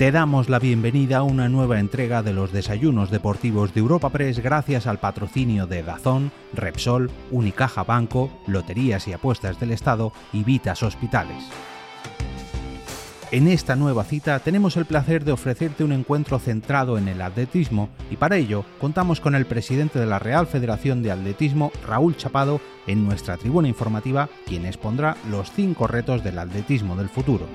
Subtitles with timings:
[0.00, 4.38] Te damos la bienvenida a una nueva entrega de los desayunos deportivos de Europa Press
[4.38, 10.82] gracias al patrocinio de Dazón, Repsol, Unicaja Banco, Loterías y Apuestas del Estado y Vitas
[10.82, 11.44] Hospitales.
[13.30, 17.90] En esta nueva cita tenemos el placer de ofrecerte un encuentro centrado en el atletismo
[18.10, 22.62] y para ello contamos con el presidente de la Real Federación de Atletismo, Raúl Chapado,
[22.86, 27.46] en nuestra tribuna informativa, quien expondrá los cinco retos del atletismo del futuro.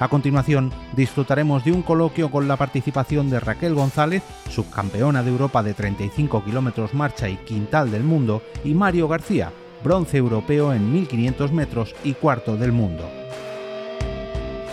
[0.00, 5.62] A continuación, disfrutaremos de un coloquio con la participación de Raquel González, subcampeona de Europa
[5.62, 9.52] de 35 kilómetros marcha y quintal del mundo, y Mario García,
[9.82, 13.10] bronce europeo en 1500 metros y cuarto del mundo.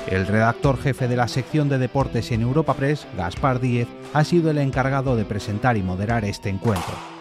[0.07, 4.51] El redactor jefe de la sección de deportes en Europa Press, Gaspar Díez, ha sido
[4.51, 7.14] el encargado de presentar y moderar este encuentro.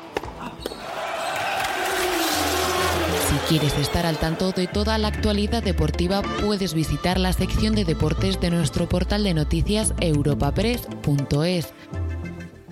[3.49, 8.41] Quieres estar al tanto de toda la actualidad deportiva, puedes visitar la sección de deportes
[8.41, 11.69] de nuestro portal de noticias europapress.es.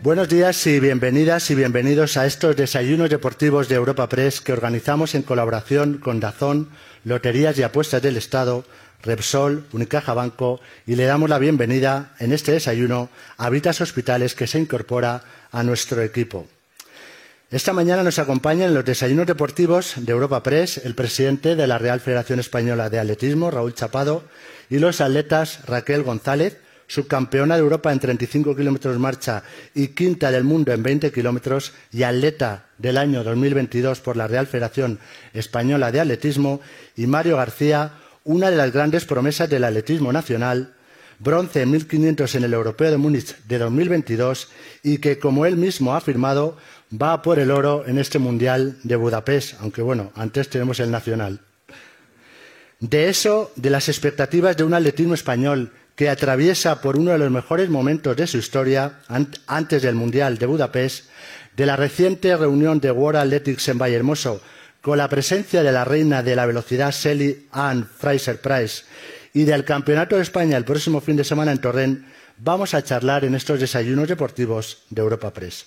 [0.03, 5.15] Buenos días y bienvenidas y bienvenidos a estos desayunos deportivos de Europa Press que organizamos
[5.15, 6.71] en colaboración con Dazón,
[7.05, 8.65] Loterías y Apuestas del Estado,
[9.03, 14.47] Repsol, Unicaja Banco y le damos la bienvenida en este desayuno a Vitas Hospitales que
[14.47, 16.47] se incorpora a nuestro equipo.
[17.53, 21.77] Esta mañana nos acompaña en los desayunos deportivos de Europa Press el presidente de la
[21.77, 24.25] Real Federación Española de Atletismo, Raúl Chapado,
[24.71, 29.43] y los atletas Raquel González, subcampeona de Europa en 35 kilómetros marcha
[29.75, 34.47] y quinta del mundo en 20 kilómetros y atleta del año 2022 por la Real
[34.47, 34.99] Federación
[35.35, 36.63] Española de Atletismo,
[36.97, 37.93] y Mario García,
[38.25, 40.73] una de las grandes promesas del atletismo nacional,
[41.19, 44.49] bronce en 1500 en el Europeo de Múnich de 2022
[44.83, 46.57] y que, como él mismo ha afirmado,
[46.93, 51.41] va por el oro en este Mundial de Budapest, aunque bueno, antes tenemos el nacional.
[52.81, 57.31] De eso, de las expectativas de un atletismo español que atraviesa por uno de los
[57.31, 59.01] mejores momentos de su historia
[59.47, 61.07] antes del Mundial de Budapest,
[61.57, 64.41] de la reciente reunión de World Athletics en Vallehermoso
[64.81, 68.83] con la presencia de la reina de la velocidad Sally Ann Fraser Price
[69.33, 72.05] y del Campeonato de España el próximo fin de semana en Torrent,
[72.39, 75.67] vamos a charlar en estos desayunos deportivos de Europa Press.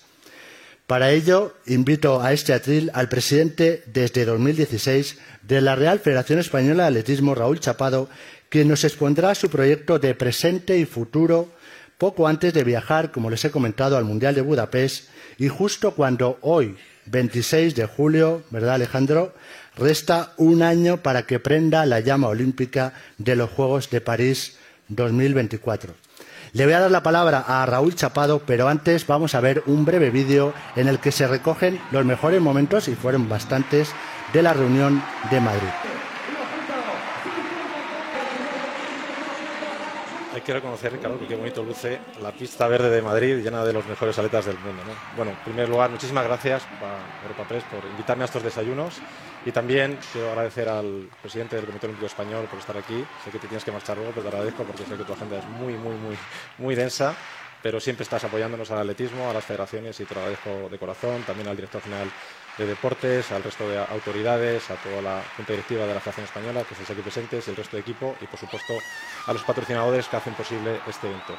[0.86, 6.84] Para ello, invito a este atril al presidente desde 2016 de la Real Federación Española
[6.84, 8.08] de Atletismo, Raúl Chapado,
[8.48, 11.50] quien nos expondrá su proyecto de presente y futuro
[11.98, 15.08] poco antes de viajar, como les he comentado, al Mundial de Budapest
[15.38, 16.76] y justo cuando hoy,
[17.06, 19.34] 26 de julio, ¿verdad Alejandro?
[19.76, 24.56] Resta un año para que prenda la llama olímpica de los Juegos de París
[24.88, 26.05] 2024.
[26.56, 29.84] Le voy a dar la palabra a Raúl Chapado, pero antes vamos a ver un
[29.84, 33.92] breve vídeo en el que se recogen los mejores momentos, y fueron bastantes,
[34.32, 35.68] de la reunión de Madrid.
[40.34, 43.74] Hay que reconocer, Ricardo, que qué bonito luce la pista verde de Madrid llena de
[43.74, 44.82] los mejores atletas del mundo.
[45.14, 48.94] Bueno, en primer lugar, muchísimas gracias a Europa Press por invitarme a estos desayunos
[49.46, 53.02] y también quiero agradecer al presidente del Comité Olímpico Español por estar aquí.
[53.24, 55.38] Sé que te tienes que marchar luego, pero te agradezco porque sé que tu agenda
[55.38, 56.16] es muy, muy, muy,
[56.58, 57.14] muy densa
[57.66, 61.22] pero siempre estás apoyándonos al atletismo, a las federaciones y te lo agradezco de corazón,
[61.22, 62.08] también al director general
[62.56, 66.62] de deportes, al resto de autoridades, a toda la Junta Directiva de la Federación Española,
[66.62, 68.72] que estáis aquí presentes, el resto de equipo y, por supuesto,
[69.26, 71.34] a los patrocinadores que hacen posible este evento.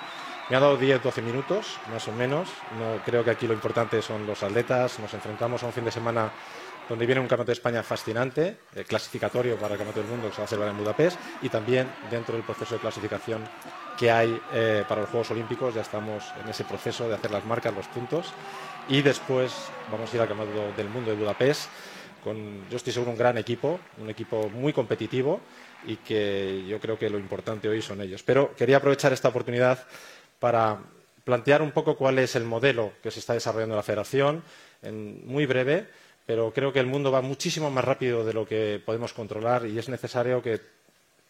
[0.49, 2.49] Me ha dado 10-12 minutos, más o menos.
[2.77, 4.99] No, creo que aquí lo importante son los atletas.
[4.99, 6.31] Nos enfrentamos a un fin de semana
[6.89, 10.35] donde viene un Campeonato de España fascinante, eh, clasificatorio para el Campeonato del Mundo que
[10.35, 13.43] se va a celebrar en Budapest, y también dentro del proceso de clasificación
[13.97, 15.73] que hay eh, para los Juegos Olímpicos.
[15.73, 18.33] Ya estamos en ese proceso de hacer las marcas, los puntos,
[18.89, 19.53] y después
[19.91, 21.69] vamos a ir al Campeonato del Mundo de Budapest
[22.23, 25.39] con, yo estoy seguro, un gran equipo, un equipo muy competitivo
[25.85, 28.23] y que yo creo que lo importante hoy son ellos.
[28.23, 29.85] Pero quería aprovechar esta oportunidad
[30.39, 30.79] para
[31.23, 34.43] plantear un poco cuál es el modelo que se está desarrollando en la Federación,
[34.81, 35.87] en muy breve,
[36.27, 39.79] pero creo que el mundo va muchísimo más rápido de lo que podemos controlar y
[39.79, 40.59] es necesario que,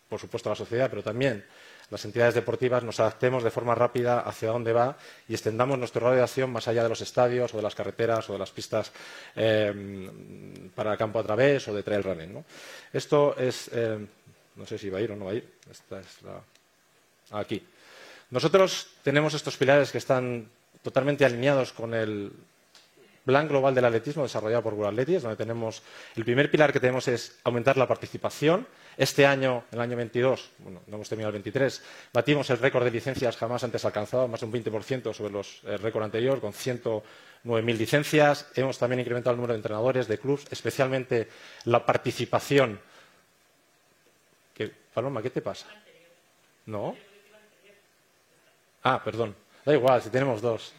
[0.10, 1.46] por supuesto, la sociedad, pero también
[1.92, 4.98] las entidades deportivas nos adaptemos de forma rápida hacia dónde va
[5.30, 8.28] y extendamos nuestro radio de acción más allá de los estadios o de las carreteras
[8.30, 8.92] o de las pistas
[9.36, 12.44] em, para campo a través o de trail running.
[12.92, 14.08] Esto es, em,
[14.56, 16.42] no sé si va a ir o no va a ir, esta es la...
[17.40, 17.64] aquí.
[18.32, 20.50] Nosotros tenemos estos pilares que están
[20.82, 22.34] totalmente alineados con el
[23.28, 25.84] Plan Global del Atletismo desarrollado por World Athletics, donde tenemos
[26.16, 28.66] el primer pilar que tenemos es aumentar la participación.
[28.96, 31.84] Este año, el año 22, bueno, no hemos terminado el 23,
[32.14, 35.78] batimos el récord de licencias jamás antes alcanzado, más de un 20% sobre los, el
[35.78, 38.48] récord anterior, con 109.000 licencias.
[38.56, 41.28] Hemos también incrementado el número de entrenadores, de clubes, especialmente
[41.66, 42.80] la participación.
[44.54, 45.68] ¿Qué, Paloma, ¿qué te pasa?
[46.66, 46.96] ¿No?
[48.84, 49.36] Ah, perdón.
[49.66, 50.72] Da igual, si tenemos dos.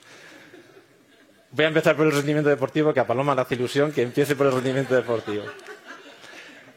[1.50, 4.36] Voy a empezar por el rendimiento deportivo, que a Paloma le hace ilusión que empiece
[4.36, 5.44] por el rendimiento deportivo.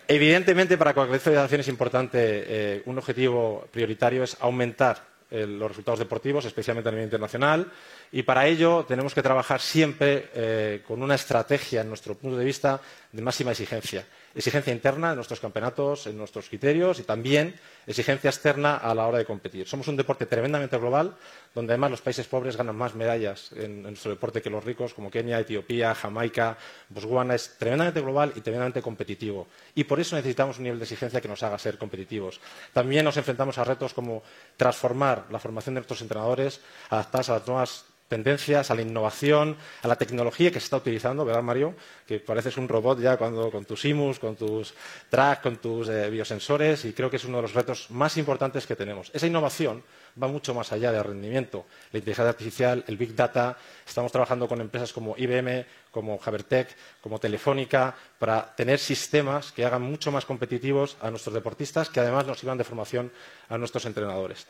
[0.07, 5.99] Evidentemente, para cualquier federación es importante, eh, un objetivo prioritario es aumentar eh, los resultados
[5.99, 7.69] deportivos, especialmente a nivel internacional,
[8.13, 12.45] y para ello tenemos que trabajar siempre eh, con una estrategia, en nuestro punto de
[12.45, 12.79] vista,
[13.11, 14.05] de máxima exigencia.
[14.33, 17.53] Exigencia interna en nuestros campeonatos, en nuestros criterios y también
[17.85, 19.67] exigencia externa a la hora de competir.
[19.67, 21.15] Somos un deporte tremendamente global,
[21.53, 25.11] donde además los países pobres ganan más medallas en, nuestro deporte que los ricos, como
[25.11, 26.57] Kenia, Etiopía, Jamaica,
[26.89, 27.35] Botswana.
[27.35, 29.47] Es tremendamente global y tremendamente competitivo.
[29.75, 32.39] Y por eso necesitamos un nivel de exigencia que nos haga ser competitivos.
[32.71, 34.23] También nos enfrentamos a retos como
[34.55, 39.87] transformar la formación de nuestros entrenadores, adaptarse a las nuevas tendencias, a la innovación, a
[39.87, 41.75] la tecnología que se está utilizando, ¿verdad, Mario?
[42.05, 44.73] Que pareces un robot ya cuando, con tus IMUS, con tus
[45.09, 48.67] tracks, con tus eh, biosensores, y creo que es uno de los retos más importantes
[48.67, 49.09] que tenemos.
[49.13, 49.81] Esa innovación
[50.21, 51.65] va mucho más allá del rendimiento.
[51.93, 56.67] La inteligencia artificial, el Big Data, estamos trabajando con empresas como IBM, como Habertech,
[56.99, 62.27] como Telefónica, para tener sistemas que hagan mucho más competitivos a nuestros deportistas, que además
[62.27, 63.09] nos sirvan de formación
[63.47, 64.47] a nuestros entrenadores.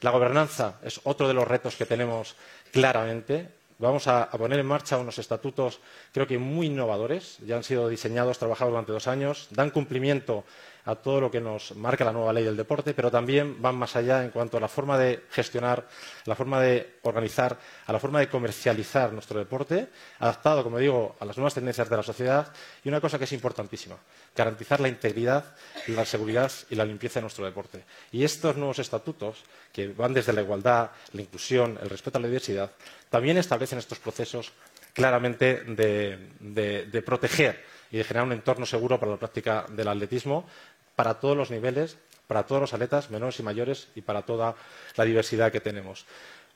[0.00, 2.36] La gobernanza es otro de los retos que tenemos
[2.72, 3.48] claramente.
[3.78, 5.80] Vamos a, poner en marcha unos estatutos,
[6.12, 7.38] creo que muy innovadores.
[7.46, 10.44] Ya han sido diseñados, trabajados durante dos años, dan cumplimiento
[10.86, 13.96] a todo lo que nos marca la nueva ley del deporte, pero también van más
[13.96, 15.86] allá en cuanto a la forma de gestionar,
[16.26, 19.88] la forma de organizar, a la forma de comercializar nuestro deporte,
[20.18, 22.52] adaptado, como digo, a las nuevas tendencias de la sociedad
[22.84, 23.96] y una cosa que es importantísima,
[24.36, 25.54] garantizar la integridad,
[25.86, 27.84] la seguridad y la limpieza de nuestro deporte.
[28.12, 29.42] Y estos nuevos estatutos,
[29.72, 32.70] que van desde la igualdad, la inclusión, el respeto a la diversidad,
[33.08, 34.52] también establecen estos procesos
[34.92, 39.88] claramente de, de, de proteger y de generar un entorno seguro para la práctica del
[39.88, 40.46] atletismo
[40.96, 41.96] para todos los niveles,
[42.26, 44.54] para todos los atletas, menores y mayores, y para toda
[44.96, 46.06] la diversidad que tenemos.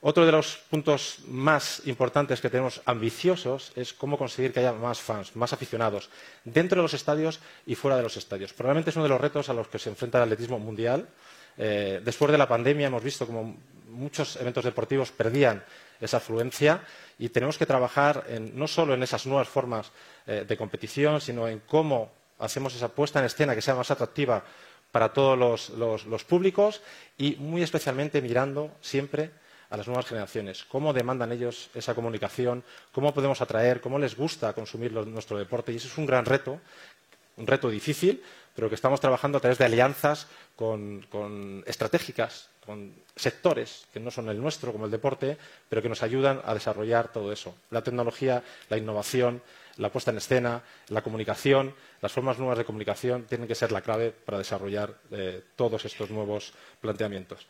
[0.01, 5.01] Otro de los puntos más importantes que tenemos ambiciosos es cómo conseguir que haya más
[5.01, 6.09] fans, más aficionados,
[6.45, 8.53] dentro de los estadios y fuera de los estadios.
[8.53, 11.09] Probablemente es uno de los retos a los que se enfrenta el atletismo mundial.
[11.57, 13.57] Eh, después de la pandemia hemos visto como
[13.89, 15.65] muchos eventos deportivos perdían
[16.01, 16.83] esa afluencia
[17.19, 18.25] y tenemos que trabajar
[18.55, 19.91] no solo en esas nuevas formas
[20.29, 24.45] eh, de competición, sino en cómo hacemos esa puesta en escena que sea más atractiva
[24.93, 26.81] para todos los, públicos
[27.17, 29.31] y muy especialmente mirando siempre
[29.71, 34.55] a las nuevas generaciones, cómo demandan ellos esa comunicación, cómo podemos atraer, cómo les gusta
[34.55, 35.73] consumir nuestro deporte.
[35.73, 36.59] Y eso es un gran reto,
[37.37, 38.23] un reto difícil,
[38.55, 40.27] pero que estamos trabajando a través de alianzas
[40.57, 45.37] con, con estratégicas, con sectores que no son el nuestro, como el deporte,
[45.69, 47.55] pero que nos ayudan a desarrollar todo eso.
[47.71, 49.43] La tecnología, la innovación,
[49.79, 53.81] la puesta en escena, la comunicación, las formas nuevas de comunicación tienen que ser la
[53.81, 57.47] clave para desarrollar eh, todos estos nuevos planteamientos.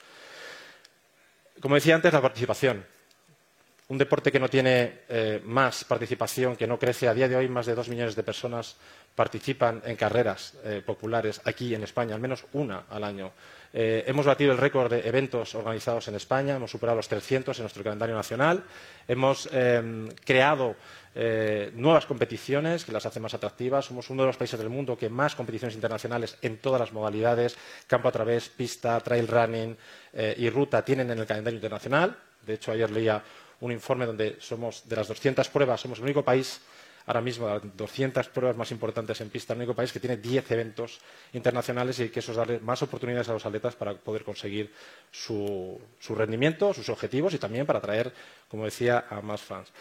[1.60, 2.84] Como decía antes, la participación.
[3.88, 7.08] Un deporte que no tiene eh, más participación, que no crece.
[7.08, 8.76] A día de hoy, más de dos millones de personas
[9.14, 13.32] participan en carreras eh, populares aquí en España, al menos una al año.
[13.72, 17.62] Eh, hemos batido el récord de eventos organizados en España, hemos superado los 300 en
[17.62, 18.64] nuestro calendario nacional.
[19.06, 20.76] Hemos eh, creado
[21.14, 23.84] eh, nuevas competiciones que las hacen más atractivas.
[23.84, 27.56] Somos uno de los países del mundo que más competiciones internacionales en todas las modalidades,
[27.86, 29.76] campo a través, pista, trail running
[30.36, 32.16] y ruta, tienen en el calendario internacional.
[32.44, 33.22] De hecho, ayer leía
[33.60, 36.60] un informe donde somos de las 200 pruebas, somos el único país
[37.08, 40.50] ahora mismo las 200 pruebas más importantes en pista, el único país que tiene 10
[40.50, 41.00] eventos
[41.32, 44.70] internacionales y que eso es darle más oportunidades a los atletas para poder conseguir
[45.10, 48.12] su, su rendimiento, sus objetivos y también para atraer,
[48.50, 49.72] como decía, a más fans.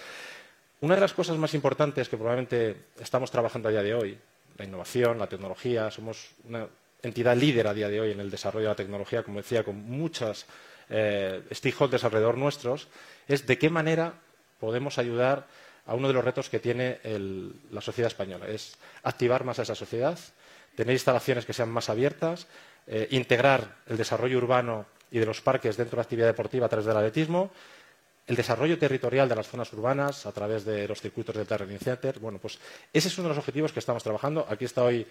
[0.79, 4.17] Una de las cosas más importantes que probablemente estamos trabajando a día de hoy,
[4.57, 6.65] la innovación, la tecnología, somos una
[7.03, 9.75] entidad líder a día de hoy en el desarrollo de la tecnología, como decía, con
[9.75, 10.45] muchas
[10.89, 12.87] eh, stakeholders alrededor nuestros,
[13.27, 14.13] es de qué manera
[14.61, 15.45] podemos ayudar
[15.87, 16.99] a uno de los retos que tiene
[17.71, 20.19] la sociedad española, es activar más a esa sociedad,
[20.75, 22.47] tener instalaciones que sean más abiertas,
[22.85, 26.69] eh, integrar el desarrollo urbano y de los parques dentro de la actividad deportiva a
[26.69, 27.51] través del atletismo
[28.27, 32.19] el desarrollo territorial de las zonas urbanas a través de los circuitos de Terrain Center.
[32.19, 32.59] Bueno, pues
[32.91, 34.45] ese es uno de los objetivos que estamos trabajando.
[34.49, 35.07] Aquí está hoy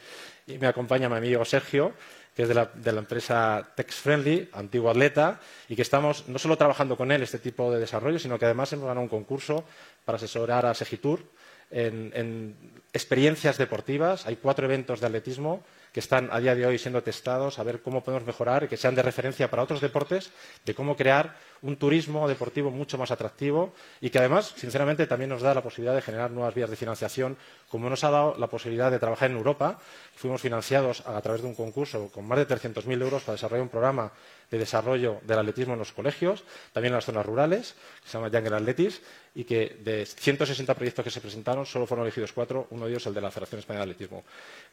[0.46, 1.94] y me acompaña mi amigo Sergio,
[2.34, 2.70] que es de la,
[3.00, 7.72] empresa Tex Friendly, antiguo atleta, y que estamos no solo trabajando con él este tipo
[7.72, 9.64] de desarrollo, sino que además hemos ganado un concurso
[10.04, 11.24] para asesorar a Segitur
[11.70, 12.54] en
[12.92, 14.26] experiencias deportivas.
[14.26, 15.64] Hay cuatro eventos de atletismo
[15.96, 18.76] que están a día de hoy siendo testados, a ver cómo podemos mejorar y que
[18.76, 20.30] sean de referencia para otros deportes,
[20.66, 25.42] de cómo crear un turismo deportivo mucho más atractivo y que además, sinceramente, también nos
[25.42, 27.36] da la posibilidad de generar nuevas vías de financiación,
[27.68, 29.78] como nos ha dado la posibilidad de trabajar en Europa.
[30.14, 33.68] Fuimos financiados a, través de un concurso con más de 300.000 euros para desarrollar un
[33.68, 34.12] programa
[34.50, 38.28] de desarrollo del atletismo en los colegios, también en las zonas rurales, que se llama
[38.28, 39.00] Younger Athletics,
[39.34, 43.06] y que de 160 proyectos que se presentaron solo fueron elegidos cuatro, uno de ellos
[43.06, 44.24] el de la Federación Española de Atletismo.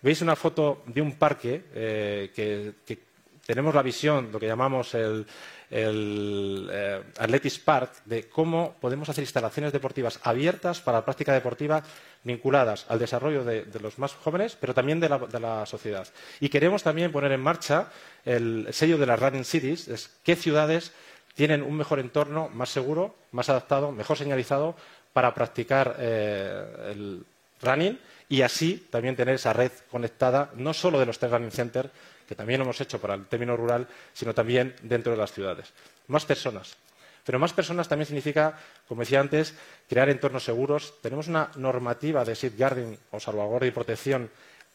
[0.02, 3.13] Veis una foto de un parque eh, que,
[3.46, 5.26] tenemos la visión, lo que llamamos el,
[5.70, 11.84] el eh, Athletics Park, de cómo podemos hacer instalaciones deportivas abiertas para la práctica deportiva
[12.24, 16.08] vinculadas al desarrollo de, los más jóvenes, pero también de la, sociedad.
[16.40, 17.90] Y queremos también poner en marcha
[18.24, 20.94] el sello de las Running Cities, es qué ciudades
[21.34, 24.76] tienen un mejor entorno, más seguro, más adaptado, mejor señalizado
[25.12, 27.26] para practicar eh, el
[27.62, 31.90] running y así también tener esa red conectada, no solo de los tres running centers,
[32.34, 35.72] que también lo hemos hecho para el término rural, sino también dentro de las ciudades.
[36.08, 36.76] Más personas,
[37.24, 39.54] pero más personas también significa, como decía antes,
[39.88, 40.96] crear entornos seguros.
[41.04, 44.32] Tenemos una normativa de safeguarding o salvaguardia y protección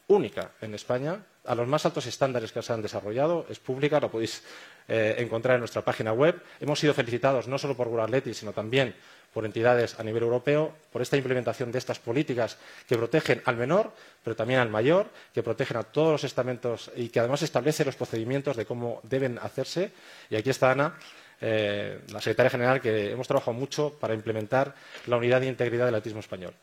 [0.09, 3.45] única en España, a los más altos estándares que se han desarrollado.
[3.49, 4.43] Es pública, lo podéis
[4.87, 6.41] eh, encontrar en nuestra página web.
[6.59, 8.93] Hemos sido felicitados no solo por World sino también
[9.33, 13.91] por entidades a nivel europeo por esta implementación de estas políticas que protegen al menor,
[14.23, 17.95] pero también al mayor, que protegen a todos los estamentos y que además establecen los
[17.95, 19.91] procedimientos de cómo deben hacerse.
[20.29, 20.97] Y aquí está Ana
[21.41, 24.73] eh, la secretaria general, que hemos trabajado mucho para implementar
[25.05, 26.53] la unidad de integridad del autismo español.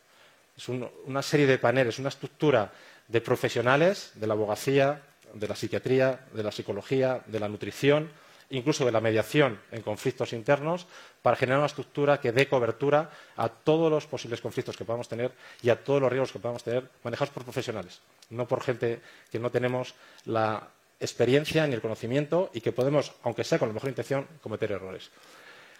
[0.56, 2.70] Es una serie de paneles, una estructura
[3.08, 8.10] de profesionales de la abogacía, de la psiquiatría, de la psicología, de la nutrición,
[8.50, 10.86] incluso de la mediación en conflictos internos,
[11.22, 15.32] para generar una estructura que dé cobertura a todos los posibles conflictos que podamos tener
[15.62, 19.38] y a todos los riesgos que podamos tener manejados por profesionales, no por gente que
[19.38, 19.94] no tenemos
[20.24, 20.68] la
[21.00, 25.10] experiencia ni el conocimiento y que podemos, aunque sea con la mejor intención, cometer errores.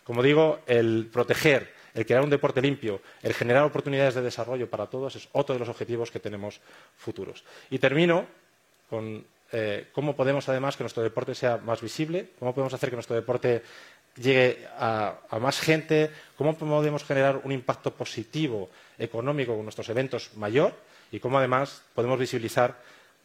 [0.05, 4.87] Como digo, el proteger, el crear un deporte limpio, el generar oportunidades de desarrollo para
[4.87, 6.61] todos es otro de los objetivos que tenemos
[6.97, 7.43] futuros.
[7.71, 8.27] Y termino
[8.91, 12.97] con eh, cómo podemos, además, que nuestro deporte sea más visible, cómo podemos hacer que
[12.97, 13.63] nuestro deporte
[14.17, 20.37] llegue a, a más gente, cómo podemos generar un impacto positivo económico con nuestros eventos
[20.37, 20.75] mayor
[21.11, 22.77] y cómo, además, podemos visibilizar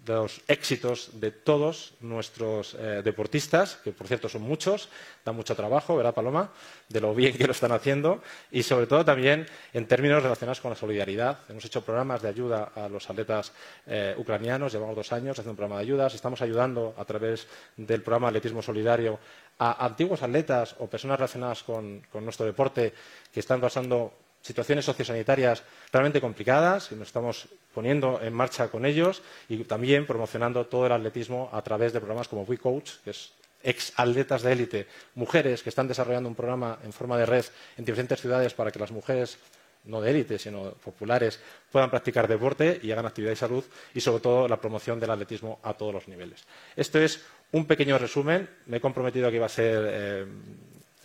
[0.05, 4.89] los éxitos de todos nuestros eh, deportistas, que por cierto son muchos,
[5.23, 6.51] da mucho trabajo, ¿verdad, Paloma?
[6.89, 10.71] De lo bien que lo están haciendo y sobre todo también en términos relacionados con
[10.71, 11.39] la solidaridad.
[11.49, 13.53] Hemos hecho programas de ayuda a los atletas
[13.85, 18.01] eh, ucranianos, llevamos dos años haciendo un programa de ayudas, estamos ayudando a través del
[18.01, 19.19] programa Atletismo Solidario
[19.59, 22.93] a antiguos atletas o personas relacionadas con nuestro deporte
[23.31, 29.21] que están pasando situaciones sociosanitarias realmente complicadas y nos estamos poniendo en marcha con ellos
[29.49, 33.31] y también promocionando todo el atletismo a través de programas como WeCoach, que es
[33.63, 37.45] ex atletas de élite, mujeres que están desarrollando un programa en forma de red
[37.77, 39.37] en diferentes ciudades para que las mujeres
[39.85, 41.39] no de élite, sino populares,
[41.71, 43.63] puedan practicar deporte y hagan actividad de salud
[43.93, 46.43] y, sobre todo, la promoción del atletismo a todos los niveles.
[46.75, 48.47] Esto es un pequeño resumen.
[48.67, 50.25] Me he comprometido que iba a ser eh,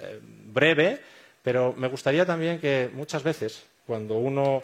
[0.00, 1.00] eh, breve,
[1.42, 4.60] pero me gustaría también que muchas veces, cuando uno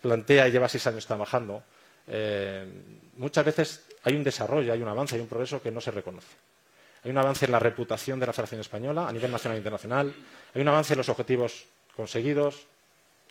[0.00, 1.62] plantea y lleva seis años trabajando,
[2.06, 2.66] eh,
[3.16, 6.36] muchas veces hay un desarrollo, hay un avance, hay un progreso que no se reconoce.
[7.04, 10.14] Hay un avance en la reputación de la Federación Española a nivel nacional e internacional,
[10.54, 12.66] hay un avance en los objetivos conseguidos,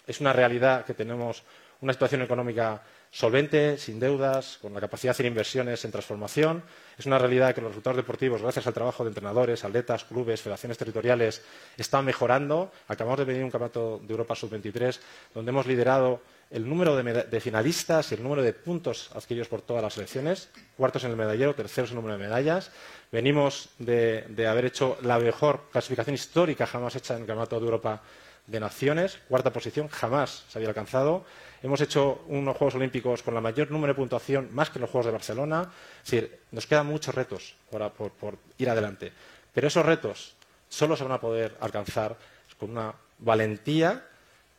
[0.08, 1.44] es una realidad que tenemos
[1.82, 2.82] una situación económica
[3.12, 6.64] solvente, sin deudas, con la capacidad de hacer inversiones en transformación.
[6.98, 10.78] Es una realidad que los resultados deportivos, gracias al trabajo de entrenadores, atletas, clubes, federaciones
[10.78, 11.42] territoriales,
[11.78, 12.72] están mejorando.
[12.88, 15.00] Acabamos de venir un campeonato de Europa Sub-23
[15.34, 19.82] donde hemos liderado el número de, finalistas y el número de puntos adquiridos por todas
[19.82, 22.72] las selecciones, cuartos en el medallero, terceros en el número de medallas.
[23.12, 28.02] Venimos de, haber hecho la mejor clasificación histórica jamás hecha en el Campeonato de Europa
[28.48, 31.26] de Naciones, cuarta posición, jamás se había alcanzado.
[31.64, 35.08] Hemos hecho unos Juegos Olímpicos con la mayor número de puntuación, más que los Juegos
[35.08, 35.72] de Barcelona.
[36.04, 39.12] Es decir, nos quedan muchos retos por, ir adelante.
[39.52, 40.36] Pero esos retos
[40.70, 42.16] solo se van a poder alcanzar
[42.60, 44.06] con una valentía,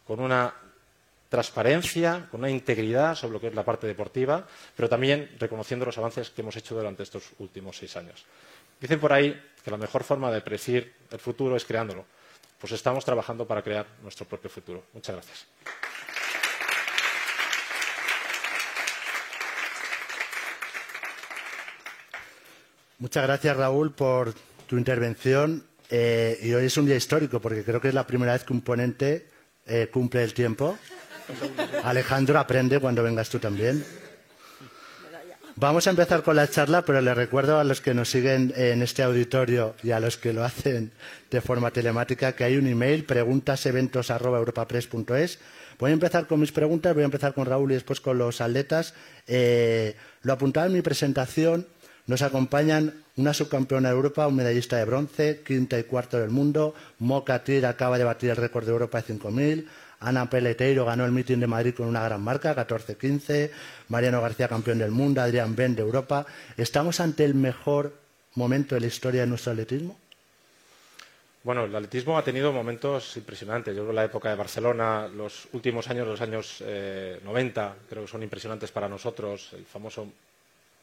[0.05, 0.53] con una
[1.29, 5.99] transparencia, con una integridad sobre lo que es la parte deportiva, pero también reconociendo los
[5.99, 8.25] avances que hemos hecho durante estos últimos seis años.
[8.81, 12.05] Dicen por ahí que la mejor forma de predecir el futuro es creándolo.
[12.61, 14.85] Pues estamos trabajando para crear nuestro propio futuro.
[14.93, 15.47] Muchas gracias.
[22.99, 24.33] Muchas gracias, Raúl, por
[24.67, 25.67] tu intervención.
[25.91, 28.53] Eh, y hoy es un día histórico porque creo que es la primera vez que
[28.53, 29.29] un ponente
[29.67, 30.79] eh, cumple el tiempo.
[31.85, 33.85] Alejandro, aprende cuando vengas tú también.
[35.59, 38.83] Vamos a empezar con la charla, pero les recuerdo a los que nos siguen en
[38.83, 40.93] este auditorio y a los que lo hacen
[41.31, 45.39] de forma telemática que hay un email, preguntaseventos.europapress.es.
[45.79, 48.43] Voy a empezar con mis preguntas, voy a empezar con Raúl y después con los
[48.43, 48.93] atletas.
[49.27, 51.67] Eh, lo apuntaba en mi presentación,
[52.07, 56.75] nos acompañan una subcampeona de Europa, un medallista de bronce, quinta y cuarto del mundo.
[56.99, 59.67] Moca Tir acaba de batir el récord de Europa de 5.000.
[60.01, 63.51] Ana Peleteiro ganó el meeting de Madrid con una gran marca, 14-15.
[63.89, 65.21] Mariano García, campeón del mundo.
[65.21, 66.27] Adrián Ben de Europa.
[66.57, 67.93] ¿Estamos ante el mejor
[68.35, 69.99] momento de la historia de nuestro atletismo?
[71.43, 73.75] Bueno, el atletismo ha tenido momentos impresionantes.
[73.75, 76.63] Yo creo la época de Barcelona, los últimos años, los años
[77.25, 79.51] 90, eh, creo que son impresionantes para nosotros.
[79.53, 80.09] El famoso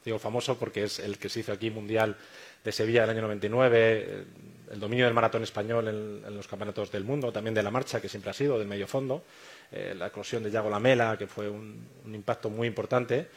[0.03, 2.15] Digo famoso porque es el que se hizo aquí mundial
[2.63, 4.25] de Sevilla del año 99,
[4.73, 8.09] el dominio del maratón español en, los campeonatos del mundo, también de la marcha, que
[8.09, 9.23] siempre ha sido, del medio fondo,
[9.71, 13.27] eh, la eclosión de Yago Lamela, que fue un, impacto muy importante.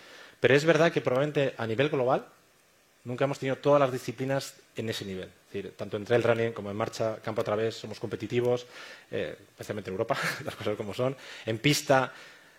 [0.40, 2.26] Pero es verdad que probablemente a nivel global
[3.04, 5.28] nunca hemos tenido todas las disciplinas en ese nivel.
[5.76, 8.66] Tanto en trail running como en marcha, campo a través, somos competitivos,
[9.10, 11.16] eh, especialmente en Europa, las cosas como son.
[11.44, 12.12] En pista,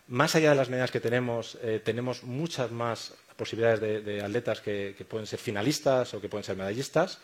[0.08, 5.06] más allá de las medidas que tenemos, eh, tenemos muchas más posibilidades de, atletas que,
[5.08, 7.20] pueden ser finalistas o que pueden ser medallistas.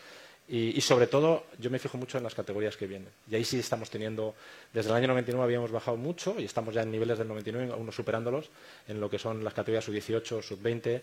[0.46, 3.08] Y, sobre todo, yo me fijo mucho en las categorías que vienen.
[3.30, 4.34] Y ahí sí estamos teniendo,
[4.74, 7.90] desde el año 99 habíamos bajado mucho y estamos ya en niveles del 99, aún
[7.90, 8.50] superándolos,
[8.86, 11.00] en lo que son las categorías sub-18, sub-20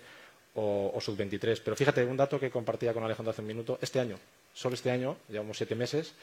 [0.55, 1.60] o, o sub-23.
[1.63, 4.19] Pero fíjate, un dato que compartía con Alejandro hace un minuto, este año,
[4.53, 6.13] solo este año, llevamos siete meses,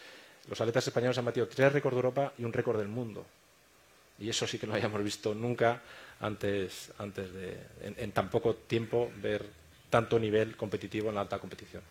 [0.48, 3.26] los atletas españoles han batido tres récords de Europa y un récord del mundo.
[4.18, 5.80] Y eso sí que no habíamos visto nunca
[6.20, 9.44] antes, antes de, en, tan poco tiempo, ver
[9.90, 11.82] tanto nivel competitivo en la alta competición.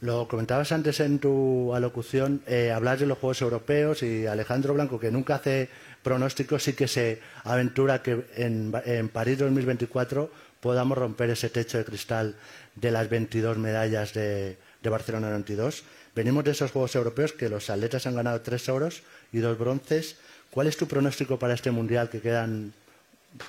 [0.00, 5.00] Lo comentabas antes en tu alocución, eh, hablas de los Juegos Europeos y Alejandro Blanco,
[5.00, 5.70] que nunca hace
[6.02, 11.84] pronósticos, sí que se aventura que en, en París 2024 podamos romper ese techo de
[11.84, 12.36] cristal
[12.74, 15.82] de las 22 medallas de, de Barcelona 92.
[16.14, 20.16] Venimos de esos Juegos Europeos que los atletas han ganado tres oros y dos bronces.
[20.50, 22.72] ¿Cuál es tu pronóstico para este Mundial que quedan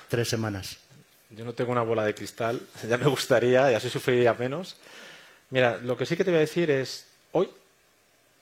[0.08, 0.78] tres semanas?
[1.30, 4.76] Yo no tengo una bola de cristal, ya me gustaría y así sufriría menos.
[5.50, 7.48] Mira, lo que sí que te voy a decir es, hoy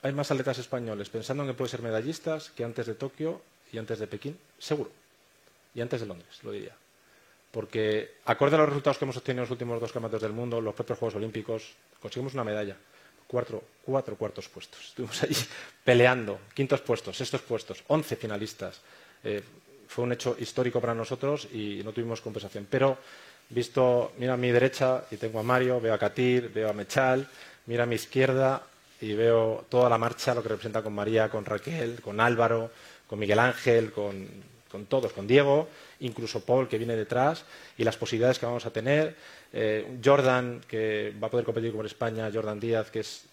[0.01, 3.41] hay más atletas españoles pensando en que pueden ser medallistas que antes de Tokio
[3.71, 4.91] y antes de Pekín, seguro.
[5.73, 6.75] Y antes de Londres, lo diría.
[7.51, 10.59] Porque, acorde a los resultados que hemos obtenido en los últimos dos campeonatos del mundo,
[10.59, 12.75] los propios Juegos Olímpicos, conseguimos una medalla.
[13.27, 14.85] Cuatro, cuatro cuartos puestos.
[14.85, 15.35] Estuvimos allí
[15.83, 16.39] peleando.
[16.53, 18.81] Quintos puestos, sextos puestos, once finalistas.
[19.23, 19.41] Eh,
[19.87, 22.67] fue un hecho histórico para nosotros y no tuvimos compensación.
[22.69, 22.97] Pero,
[23.49, 27.27] visto, mira a mi derecha y tengo a Mario, veo a Katir, veo a Mechal,
[27.65, 28.61] mira a mi izquierda
[28.99, 32.71] y veo toda la marcha, lo que representa con María, con Raquel, con Álvaro,
[33.07, 34.27] con Miguel Ángel, con,
[34.89, 35.69] todos, con Diego,
[36.01, 37.45] incluso Paul que viene detrás
[37.77, 39.15] y las posibilidades que vamos a tener.
[39.53, 43.23] Eh, Jordan, que va a poder competir con España, Jordan Díaz, que es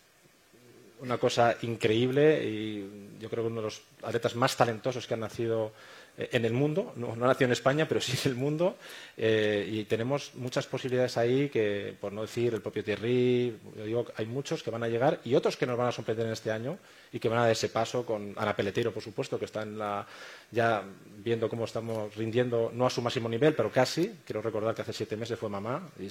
[1.00, 5.20] una cosa increíble y yo creo que uno de los atletas más talentosos que han
[5.20, 5.72] nacido
[6.16, 8.76] en el mundo, no, nació en España, pero sí en el mundo,
[9.16, 14.06] eh, y tenemos muchas posibilidades ahí que, por no decir el propio Thierry, yo digo,
[14.16, 16.52] hay muchos que van a llegar y otros que nos van a sorprender en este
[16.52, 16.78] año
[17.12, 19.78] y que van a dar ese paso con Ana Peletero, por supuesto, que está en
[19.78, 20.06] la,
[20.50, 20.82] ya
[21.18, 24.18] viendo cómo estamos rindiendo, no a su máximo nivel, pero casi.
[24.24, 26.08] Quiero recordar que hace siete meses fue mamá, y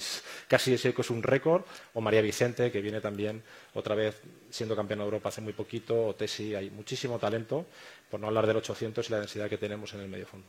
[0.48, 1.62] casi ese es un récord.
[1.92, 3.42] O María Vicente, que viene también
[3.74, 7.66] otra vez siendo campeona de Europa hace muy poquito, o Tesi, hay muchísimo talento
[8.14, 10.46] por no hablar del 800 y la densidad que tenemos en el medio fondo.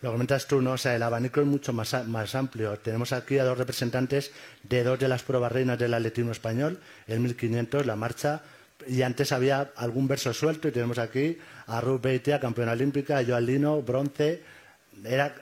[0.00, 0.72] Lo comentas tú, ¿no?
[0.72, 1.94] O sea, el abanico es mucho más,
[2.34, 2.76] amplio.
[2.80, 4.32] Tenemos aquí a dos representantes
[4.64, 8.42] de dos de las pruebas reinas del atletismo español, el 1500, la marcha,
[8.88, 13.24] y antes había algún verso suelto, y tenemos aquí a Ruth Beitia, campeona olímpica, a
[13.24, 14.42] Joan Lino, bronce.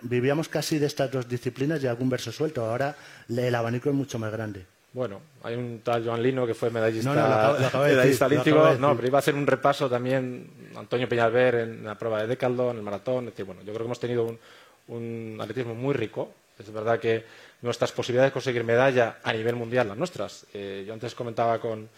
[0.03, 2.67] vivíamos casi de estas dos disciplinas y algún verso suelto.
[2.67, 2.95] Ahora
[3.31, 4.72] el abanico es mucho más grande.
[4.93, 8.75] Bueno, hay un tal Joan Lino que fue medallista, medallista olímpico.
[8.79, 12.71] No, pero iba a hacer un repaso también Antonio Peñalver en la prueba de Decaldo,
[12.71, 13.33] en el maratón.
[13.35, 14.37] Es bueno, yo creo que hemos tenido
[14.89, 16.33] un, atletismo muy rico.
[16.59, 17.25] Es verdad que
[17.63, 20.47] nuestras posibilidades de conseguir medalla a nivel mundial, las nuestras.
[20.53, 21.89] Eh, yo antes comentaba con,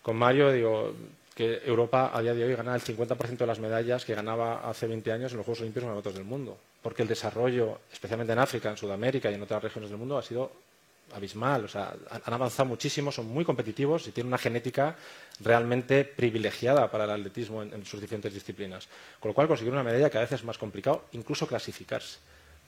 [0.00, 0.94] con Mario, digo,
[1.34, 4.86] que Europa a día de hoy gana el 50% de las medallas que ganaba hace
[4.86, 6.56] 20 años en los Juegos Olímpicos en otros del mundo.
[6.82, 10.22] Porque el desarrollo, especialmente en África, en Sudamérica y en otras regiones del mundo, ha
[10.22, 10.52] sido
[11.14, 11.64] abismal.
[11.64, 14.96] O sea, han avanzado muchísimo, son muy competitivos y tienen una genética
[15.40, 18.88] realmente privilegiada para el atletismo en, sus diferentes disciplinas.
[19.20, 22.18] Con lo cual, conseguir una medalla cada vez es más complicado, incluso clasificarse.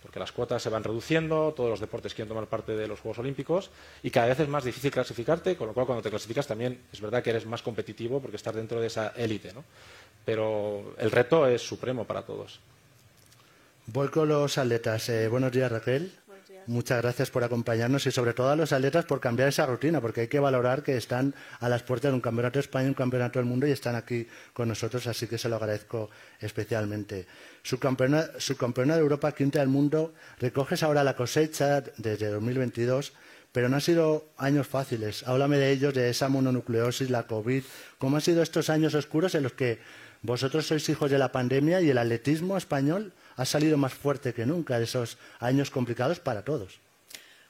[0.03, 3.19] Porque las cuotas se van reduciendo, todos los deportes quieren tomar parte de los Juegos
[3.19, 3.71] Olímpicos
[4.03, 7.03] y cada vez es más difícil clasificarte, con lo cual cuando te clasificas también es
[7.03, 9.53] verdad que eres más competitivo porque estás dentro de esa élite.
[9.53, 9.63] ¿no?
[10.25, 12.61] Pero el reto es supremo para todos.
[13.87, 15.09] Voy con los atletas.
[15.09, 16.13] Eh, buenos días, Raquel.
[16.71, 20.23] Muchas gracias por acompañarnos y sobre todo a los atletas por cambiar esa rutina, porque
[20.23, 23.39] hay que valorar que están a las puertas de un campeonato de España, un campeonato
[23.39, 27.27] del mundo y están aquí con nosotros, así que se lo agradezco especialmente.
[27.63, 33.13] Su campeona, su campeona de Europa, quinta del mundo, recoges ahora la cosecha desde 2022
[33.53, 35.27] pero no han sido años fáciles.
[35.27, 37.65] Háblame de ellos, de esa mononucleosis, la COVID.
[37.99, 39.81] ¿Cómo han sido estos años oscuros en los que
[40.23, 44.47] vosotros sois hijos de la pandemia y el atletismo español ha salido más fuerte que
[44.47, 46.81] nunca de esos años complicados para todos?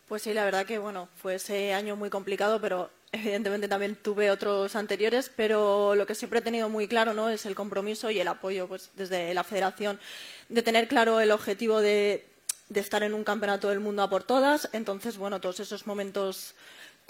[0.09, 4.31] Pues sí, la verdad que bueno, fue ese año muy complicado, pero evidentemente también tuve
[4.31, 7.29] otros anteriores, pero lo que siempre he tenido muy claro ¿no?
[7.29, 9.99] es el compromiso y el apoyo pues, desde la federación
[10.49, 12.27] de tener claro el objetivo de,
[12.69, 14.69] de estar en un campeonato del mundo a por todas.
[14.73, 16.55] Entonces, bueno, todos esos momentos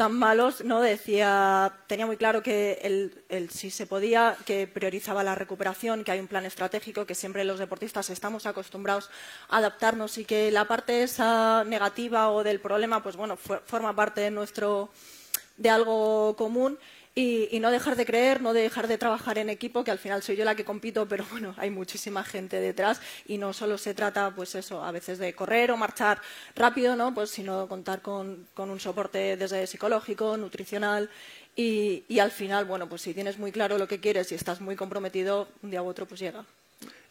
[0.00, 0.80] tan malos, ¿no?
[0.80, 2.78] Decía, tenía muy claro que
[3.28, 7.44] el, si se podía, que priorizaba la recuperación, que hay un plan estratégico, que siempre
[7.44, 9.10] los deportistas estamos acostumbrados
[9.50, 14.22] a adaptarnos y que la parte esa negativa o del problema, pues bueno, forma parte
[14.22, 14.88] de nuestro,
[15.58, 16.78] de algo común
[17.14, 20.37] y, no dejar de creer, no dejar de trabajar en equipo, que al final soy
[20.37, 24.33] yo la que compito, pero bueno, hay muchísima gente detrás y no solo se trata,
[24.35, 26.20] pues eso, a veces de correr o marchar
[26.55, 27.12] rápido, ¿no?
[27.12, 31.11] Pues sino contar con, con un soporte desde psicológico, nutricional
[31.57, 34.61] y, y al final, bueno, pues si tienes muy claro lo que quieres y estás
[34.61, 36.44] muy comprometido, un día u otro pues llega.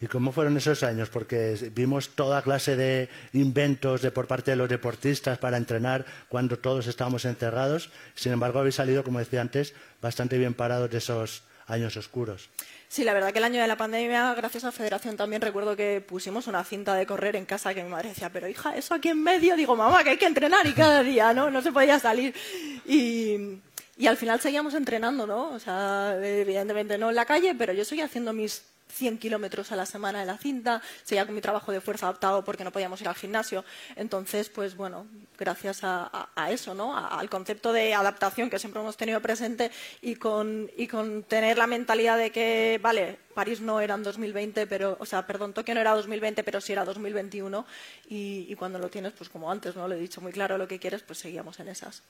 [0.01, 1.09] ¿Y cómo fueron esos años?
[1.09, 6.57] Porque vimos toda clase de inventos de, por parte de los deportistas para entrenar cuando
[6.57, 7.89] todos estábamos encerrados.
[8.15, 12.49] Sin embargo, habéis salido, como decía antes, bastante bien parados de esos años oscuros.
[12.87, 15.75] Sí, la verdad que el año de la pandemia, gracias a la federación también recuerdo
[15.75, 18.95] que pusimos una cinta de correr en casa que mi madre decía, pero hija, eso
[18.95, 21.51] aquí en medio, digo, mamá, que hay que entrenar y cada día, ¿no?
[21.51, 22.33] No se podía salir.
[22.87, 23.59] Y,
[23.95, 25.49] y al final seguíamos entrenando, ¿no?
[25.49, 29.75] O sea, evidentemente no en la calle, pero yo seguía haciendo mis 100 kilómetros a
[29.75, 32.99] la semana de la cinta, seguía con mi trabajo de fuerza adaptado porque no podíamos
[33.01, 33.63] ir al gimnasio.
[33.95, 36.97] Entonces, pues bueno, gracias a, eso, ¿no?
[36.97, 39.71] al concepto de adaptación que siempre hemos tenido presente
[40.01, 44.67] y con, y con tener la mentalidad de que, vale, París no era en 2020,
[44.67, 47.65] pero, o sea, perdón, Tokio no era 2020, pero sí era 2021.
[48.09, 49.87] Y, y cuando lo tienes, pues como antes, ¿no?
[49.87, 52.03] Lo he dicho muy claro lo que quieres, pues seguíamos en esas.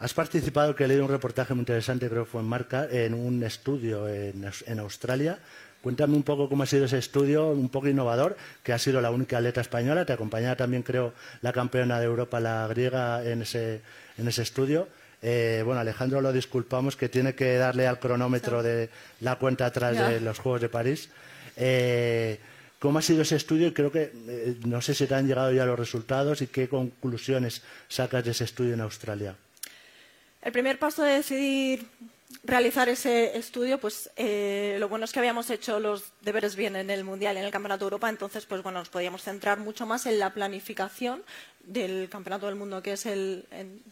[0.00, 3.42] Has participado, que leído un reportaje muy interesante, creo que fue en Marca, en un
[3.42, 5.40] estudio en, en Australia
[5.88, 9.10] Cuéntame un poco cómo ha sido ese estudio, un poco innovador, que ha sido la
[9.10, 10.04] única atleta española.
[10.04, 13.80] Te acompañaba también, creo, la campeona de Europa, la griega, en ese,
[14.18, 14.86] en ese estudio.
[15.22, 19.96] Eh, bueno, Alejandro lo disculpamos, que tiene que darle al cronómetro de la cuenta atrás
[19.96, 21.08] de los Juegos de París.
[21.56, 22.38] Eh,
[22.78, 23.72] ¿Cómo ha sido ese estudio?
[23.72, 27.62] Creo que eh, no sé si te han llegado ya los resultados y qué conclusiones
[27.88, 29.36] sacas de ese estudio en Australia.
[30.42, 31.86] El primer paso de decidir
[32.44, 36.90] realizar ese estudio, pues eh, lo bueno es que habíamos hecho los deberes bien en
[36.90, 40.06] el Mundial en el Campeonato de Europa, entonces pues bueno, nos podíamos centrar mucho más
[40.06, 41.22] en la planificación
[41.64, 43.82] del Campeonato del Mundo, que es el, en,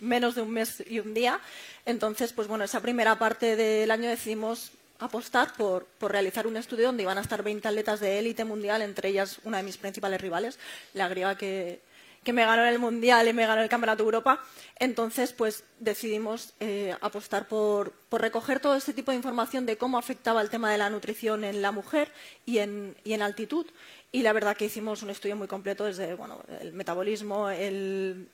[0.00, 1.40] menos de un mes y un día.
[1.84, 6.86] Entonces, pues bueno, esa primera parte del año decidimos apostar por, por, realizar un estudio
[6.86, 10.20] donde iban a estar 20 atletas de élite mundial, entre ellas una de mis principales
[10.20, 10.58] rivales,
[10.94, 11.80] la griega que,
[12.26, 14.42] que me ganó el Mundial y me ganó el Campeonato de Europa.
[14.80, 20.42] Entonces, pues decidimos eh, apostar por, recoger todo este tipo de información de cómo afectaba
[20.42, 22.10] el tema de la nutrición en la mujer
[22.44, 23.66] y en, y en altitud.
[24.10, 28.28] Y la verdad que hicimos un estudio muy completo desde bueno, el metabolismo, el,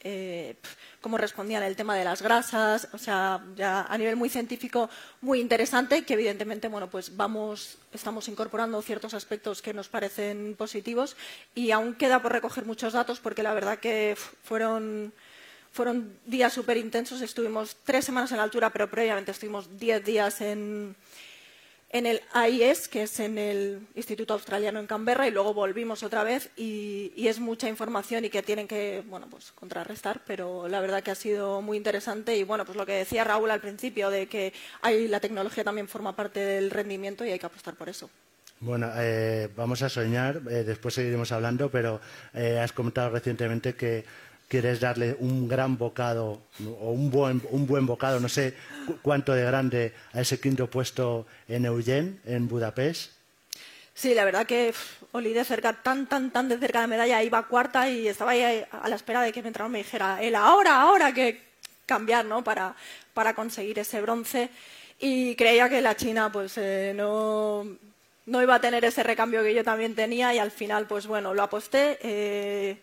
[0.00, 0.56] eh,
[1.00, 4.88] cómo respondían el tema de las grasas, o sea, ya a nivel muy científico
[5.20, 11.16] muy interesante, que evidentemente, bueno, pues vamos, estamos incorporando ciertos aspectos que nos parecen positivos
[11.54, 15.12] y aún queda por recoger muchos datos porque la verdad que fueron
[15.70, 20.40] fueron días súper intensos, estuvimos tres semanas en la altura, pero previamente estuvimos diez días
[20.40, 20.96] en,
[21.90, 26.22] en el AIS, que es en el Instituto Australiano en Canberra, y luego volvimos otra
[26.22, 31.02] vez y, es mucha información y que tienen que bueno, pues, contrarrestar, pero la verdad
[31.02, 34.26] que ha sido muy interesante y bueno, pues lo que decía Raúl al principio de
[34.26, 38.08] que hay, la tecnología también forma parte del rendimiento y hay que apostar por eso.
[38.60, 42.00] Bueno, eh, vamos a soñar, eh, después seguiremos hablando, pero
[42.34, 44.04] eh, has comentado recientemente que
[44.48, 46.40] quieres darle un gran bocado
[46.80, 48.54] o un buen, un buen bocado, no sé
[49.02, 53.12] cuánto de grande, a ese quinto puesto en Eugene, en Budapest.
[53.94, 54.72] Sí, la verdad que
[55.12, 58.64] olí de cerca, tan, tan, tan de cerca de medalla, iba cuarta y estaba ahí
[58.70, 61.42] a la espera de que mi entrenador me dijera, él ahora, ahora que
[61.84, 62.44] cambiar, ¿no?
[62.44, 62.76] Para,
[63.12, 64.50] para conseguir ese bronce.
[65.00, 67.66] Y creía que la China, pues, eh, no,
[68.26, 71.34] no iba a tener ese recambio que yo también tenía y al final, pues bueno,
[71.34, 71.98] lo aposté.
[72.02, 72.76] Eh,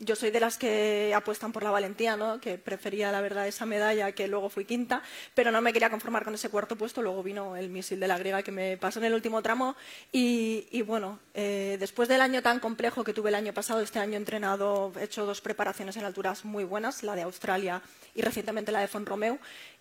[0.00, 2.40] yo soy de las que apuestan por la valentía, ¿no?
[2.40, 5.02] que prefería la verdad esa medalla que luego fui quinta,
[5.34, 7.02] pero no me quería conformar con ese cuarto puesto.
[7.02, 9.76] Luego vino el misil de la griega que me pasó en el último tramo.
[10.12, 14.14] Y, bueno, eh, después del año tan complejo que tuve el año pasado, este año
[14.14, 17.82] he entrenado, he hecho dos preparaciones en alturas muy buenas, la de Australia
[18.14, 19.38] y recientemente la de Font Romeu.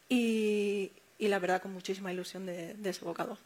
[0.10, 3.38] Y, la verdad con muchísima ilusión de, de ese bocado.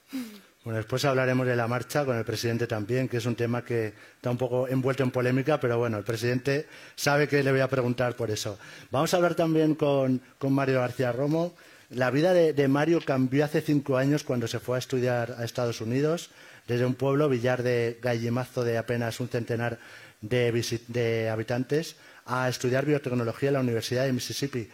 [0.64, 3.94] Bueno, después hablaremos de la marcha con el presidente también, que es un tema que
[4.16, 7.68] está un poco envuelto en polémica, pero bueno, el presidente sabe que le voy a
[7.68, 8.60] preguntar por eso.
[8.92, 11.56] Vamos a hablar también con, Mario García Romo.
[11.90, 15.82] La vida de, Mario cambió hace cinco años cuando se fue a estudiar a Estados
[15.82, 16.30] Unidos,
[16.68, 19.80] desde un pueblo, Villar de Gallimazo, de apenas un centenar
[20.22, 21.96] de habitantes,
[22.28, 24.70] a estudiar biotecnología en la Universidad de Mississippi.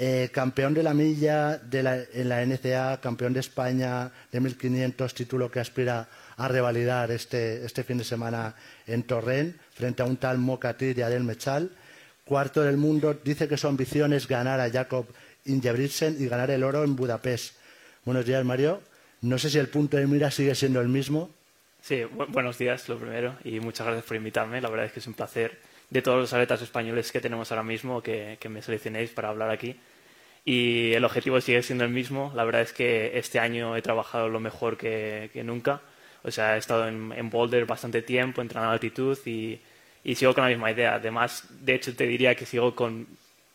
[0.00, 5.58] Eh, campeón de la milla en la NCA, campeón de España de 1500, título que
[5.58, 8.54] aspira a revalidar este, este, fin de semana
[8.86, 11.72] en Torrent, frente a un tal Mokatir y Adel Mechal.
[12.24, 15.04] Cuarto del mundo, dice que su ambición es ganar a Jacob
[15.46, 17.56] Ingebrigtsen y ganar el oro en Budapest.
[18.04, 18.80] Buenos días, Mario.
[19.22, 21.28] No sé si el punto de mira sigue siendo el mismo.
[21.82, 24.60] Sí, buenos días, lo primero, y muchas gracias por invitarme.
[24.60, 25.58] La verdad es que es un placer
[25.90, 29.76] de todos los atletas españoles que tenemos ahora mismo que, me seleccionéis para hablar aquí.
[30.48, 32.32] Y el objetivo sigue siendo el mismo.
[32.34, 35.82] La verdad es que este año he trabajado lo mejor que, nunca.
[36.22, 39.60] O sea, he estado en, Boulder bastante tiempo, entrenando altitud y,
[40.14, 40.94] sigo con la misma idea.
[40.94, 43.06] Además, de hecho, te diría que sigo con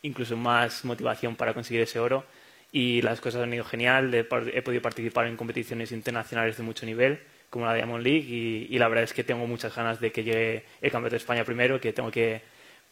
[0.03, 2.25] incluso más motivación para conseguir ese oro.
[2.71, 4.13] Y las cosas han ido genial.
[4.13, 8.27] He, podido participar en competiciones internacionales de mucho nivel como la Diamond League
[8.69, 11.43] y, la verdad es que tengo muchas ganas de que llegue el Campeonato de España
[11.43, 12.43] primero, que tengo que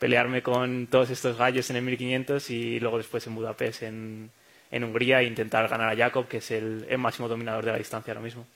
[0.01, 4.31] pelearme con todos estos gallos en el 1500 y luego después en Budapest, en,
[4.71, 8.23] Hungría, e intentar ganar a Jacob, que es el, máximo dominador de la distancia ahora
[8.23, 8.47] mismo.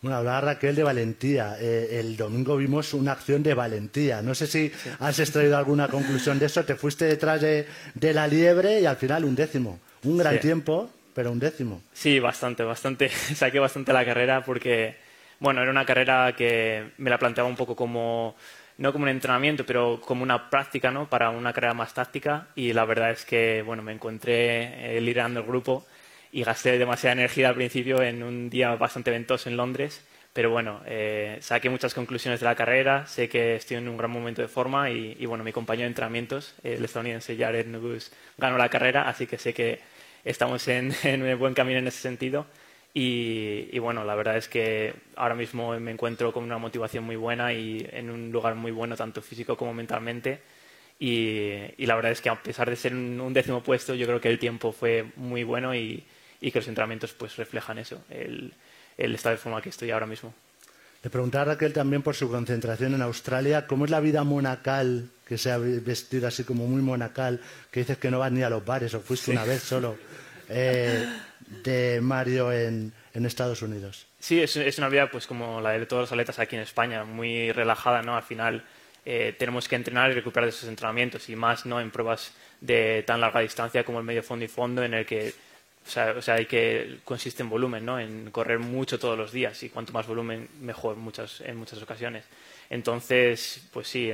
[0.00, 1.56] Bueno, hablaba Raquel de valentía.
[1.58, 4.22] Eh, el domingo vimos una acción de valentía.
[4.22, 6.64] No sé si has extraído alguna conclusión de eso.
[6.64, 7.66] Te fuiste detrás de,
[8.00, 9.80] la liebre y al final un décimo.
[10.04, 11.82] Un gran tiempo, pero un décimo.
[11.92, 13.08] Sí, bastante, bastante.
[13.34, 14.94] Saqué bastante la carrera porque
[15.40, 18.36] bueno, era una carrera que me la planteaba un poco como,
[18.78, 21.08] no como un entrenamiento, pero como una práctica, ¿no?
[21.08, 22.48] Para una carrera más táctica.
[22.54, 25.86] Y la verdad es que, bueno, me encontré eh, liderando el grupo
[26.32, 30.80] y gasté demasiada energía al principio en un día bastante ventoso en Londres, pero bueno,
[30.84, 34.48] eh, saqué muchas conclusiones de la carrera, sé que estoy en un gran momento de
[34.48, 39.28] forma y, bueno, mi compañero de entrenamientos, el estadounidense Jared Nugus, ganó la carrera, así
[39.28, 39.78] que sé que
[40.24, 42.46] estamos en, en un buen camino en ese sentido
[42.96, 47.52] y, bueno, la verdad es que ahora mismo me encuentro con una motivación muy buena
[47.52, 50.40] y en un lugar muy bueno, tanto físico como mentalmente.
[51.00, 54.30] Y, la verdad es que a pesar de ser un, décimo puesto, yo creo que
[54.30, 56.04] el tiempo fue muy bueno y,
[56.40, 58.52] que los entrenamientos pues reflejan eso, el,
[58.96, 60.32] estado de forma que estoy ahora mismo.
[61.02, 65.10] Le preguntaba a Raquel también por su concentración en Australia, ¿cómo es la vida monacal,
[65.26, 67.40] que se ha vestido así como muy monacal,
[67.72, 69.96] que dices que no vas ni a los bares o fuiste una vez solo?
[70.46, 71.08] Eh,
[71.62, 74.06] de Mario en, Estados Unidos.
[74.18, 77.52] Sí, es, una vida pues como la de todos los atletas aquí en España, muy
[77.52, 78.16] relajada, ¿no?
[78.16, 78.64] Al final
[79.04, 81.80] eh, tenemos que entrenar y recuperar de esos entrenamientos y más, ¿no?
[81.80, 85.32] En pruebas de tan larga distancia como el medio fondo y fondo en el que
[85.86, 88.00] o sea, o sea, hay que consiste en volumen, ¿no?
[88.00, 92.24] En correr mucho todos los días y cuanto más volumen mejor muchas, en muchas ocasiones.
[92.70, 94.10] Entonces, pues sí,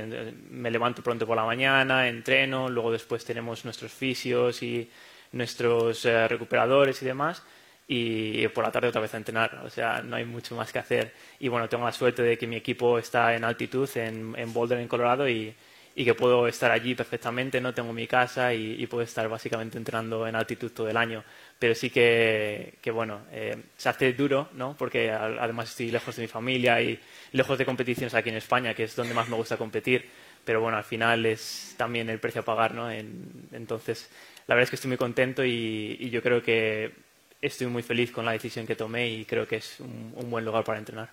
[0.49, 4.89] me levanto pronto por la mañana, entreno, luego después tenemos nuestros fisios y
[5.31, 7.43] nuestros eh, recuperadores y demás,
[7.87, 9.61] y por la tarde otra vez a entrenar.
[9.65, 11.13] O sea, no hay mucho más que hacer.
[11.39, 14.87] Y bueno, tengo la suerte de que mi equipo está en altitud, en, Boulder, en
[14.87, 15.53] Colorado, y,
[15.93, 20.35] que puedo estar allí perfectamente, no tengo mi casa y, puedo estar básicamente entrenando en
[20.35, 21.23] altitud todo el año.
[21.59, 24.75] Pero sí que, bueno, eh, se hace duro, ¿no?
[24.77, 26.97] Porque además estoy lejos de mi familia y
[27.33, 30.09] lejos de competiciones aquí en España, que es donde más me gusta competir.
[30.45, 32.89] Pero bueno, al final es también el precio a pagar, ¿no?
[32.89, 34.09] entonces,
[34.47, 36.93] la verdad es que estoy muy contento y, yo creo que
[37.41, 40.63] estoy muy feliz con la decisión que tomé y creo que es un, buen lugar
[40.63, 41.09] para entrenar.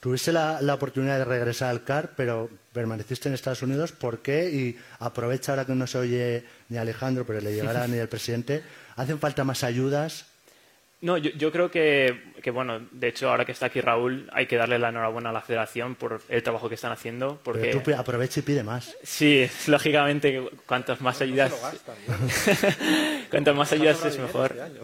[0.00, 3.92] Tuviste la, oportunidad de regresar al CAR, pero permaneciste en Estados Unidos.
[3.92, 4.50] ¿Por qué?
[4.50, 8.62] Y aprovecha ahora que no se oye ni Alejandro, pero le llegará ni el presidente.
[8.96, 10.31] ¿Hacen falta más ayudas?
[11.02, 12.16] No, yo, creo que,
[12.54, 15.40] bueno, de hecho, ahora que está aquí Raúl, hay que darle la enhorabuena a la
[15.40, 17.40] federación por el trabajo que están haciendo.
[17.42, 17.72] Porque...
[17.72, 18.96] Pero tú aprovecha y pide más.
[19.02, 21.52] Sí, lógicamente, cuantas más ayudas...
[23.30, 24.52] cuantas más ayudas es mejor.
[24.56, 24.80] Este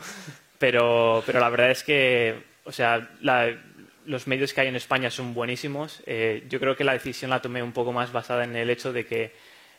[0.59, 3.11] pero, pero la verdad es que, o sea,
[4.05, 6.03] los medios que hay en España son buenísimos.
[6.05, 8.93] Eh, yo creo que la decisión la tomé un poco más basada en el hecho
[8.93, 9.33] de que,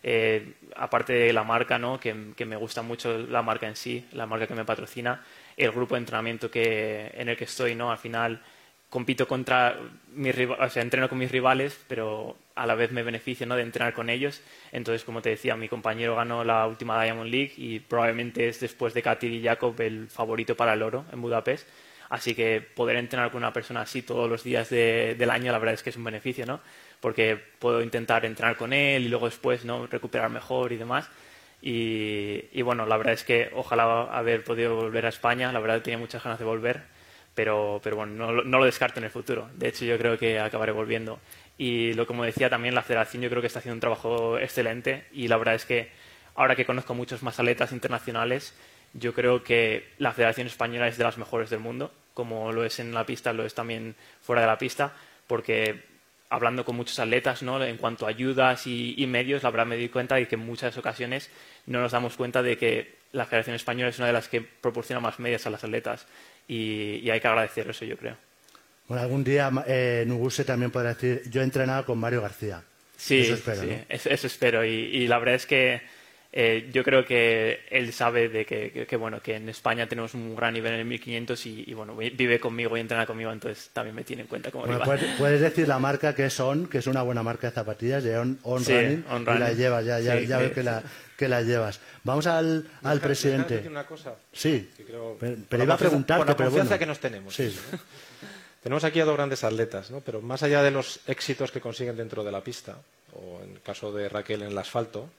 [0.04, 2.00] eh, aparte de la marca, ¿no?
[2.00, 5.22] que me gusta mucho la marca en sí, la marca que me patrocina,
[5.60, 7.92] el grupo de entrenamiento que, en el que estoy, ¿no?
[7.92, 8.42] Al final
[8.90, 9.78] compito contra
[10.14, 13.56] mis o sea, entreno con mis rivales, pero a la vez me beneficia ¿no?
[13.56, 14.42] de entrenar con ellos.
[14.72, 18.94] Entonces, como te decía, mi compañero ganó la última Diamond League y probablemente es después
[18.94, 21.68] de Katir y Jacob el favorito para el oro en Budapest.
[22.10, 25.76] Así que poder entrenar con una persona así todos los días del año, la verdad
[25.76, 26.60] es que es un beneficio, ¿no?
[27.00, 29.86] Porque puedo intentar entrenar con él y luego después ¿no?
[29.86, 31.08] recuperar mejor y demás.
[31.62, 35.52] Y, bueno, la verdad es que ojalá haber podido volver a España.
[35.52, 36.84] La verdad tenía muchas ganas de volver,
[37.36, 39.50] pero, pero bueno, no, no, lo descarto en el futuro.
[39.56, 41.20] De hecho, yo creo que acabaré volviendo.
[41.58, 45.06] Y lo como decía también, la federación yo creo que está haciendo un trabajo excelente
[45.12, 45.90] y la verdad es que
[46.36, 48.56] ahora que conozco muchos más atletas internacionales,
[48.94, 52.80] yo creo que la Federación Española es de las mejores del mundo, como lo es
[52.80, 54.94] en la pista, lo es también fuera de la pista,
[55.28, 55.84] porque
[56.30, 57.64] hablando con muchos atletas ¿no?
[57.64, 60.78] en cuanto a ayudas y, medios, la verdad me di cuenta de que en muchas
[60.78, 61.30] ocasiones
[61.66, 65.00] no nos damos cuenta de que la Federación Española es una de las que proporciona
[65.00, 66.06] más medios a las atletas
[66.48, 68.16] y, hay que agradecer eso, yo creo.
[68.88, 72.64] Bueno, algún día eh, Nuguse también podrá decir, yo he entrenado con Mario García.
[72.98, 73.62] Sí, eso espero.
[73.62, 74.66] Sí, eso, espero.
[74.66, 75.82] y la verdad es que
[76.32, 80.54] eh, yo creo que él sabe de que, bueno, que en España tenemos un gran
[80.54, 84.24] nivel en el 1500 y, bueno, vive conmigo y entrena conmigo, entonces también me tiene
[84.24, 84.84] en cuenta como bueno,
[85.18, 88.18] puedes, decir la marca que es On, que es una buena marca de zapatillas, de
[88.18, 90.84] On, running, y la llevas, ya, ya, ya veo que la,
[91.18, 91.80] que la llevas.
[92.04, 93.56] Vamos al, al presidente.
[93.56, 94.14] Decir una cosa?
[94.32, 96.20] Sí, pero, iba a preguntar.
[96.20, 97.34] Por la confianza que nos tenemos.
[97.34, 97.58] Sí.
[98.64, 100.02] Tenemos aquí a dos grandes atletas, ¿no?
[100.02, 102.76] pero más allá de los éxitos que consiguen dentro de la pista,
[103.14, 105.10] o en el caso de Raquel en el asfalto,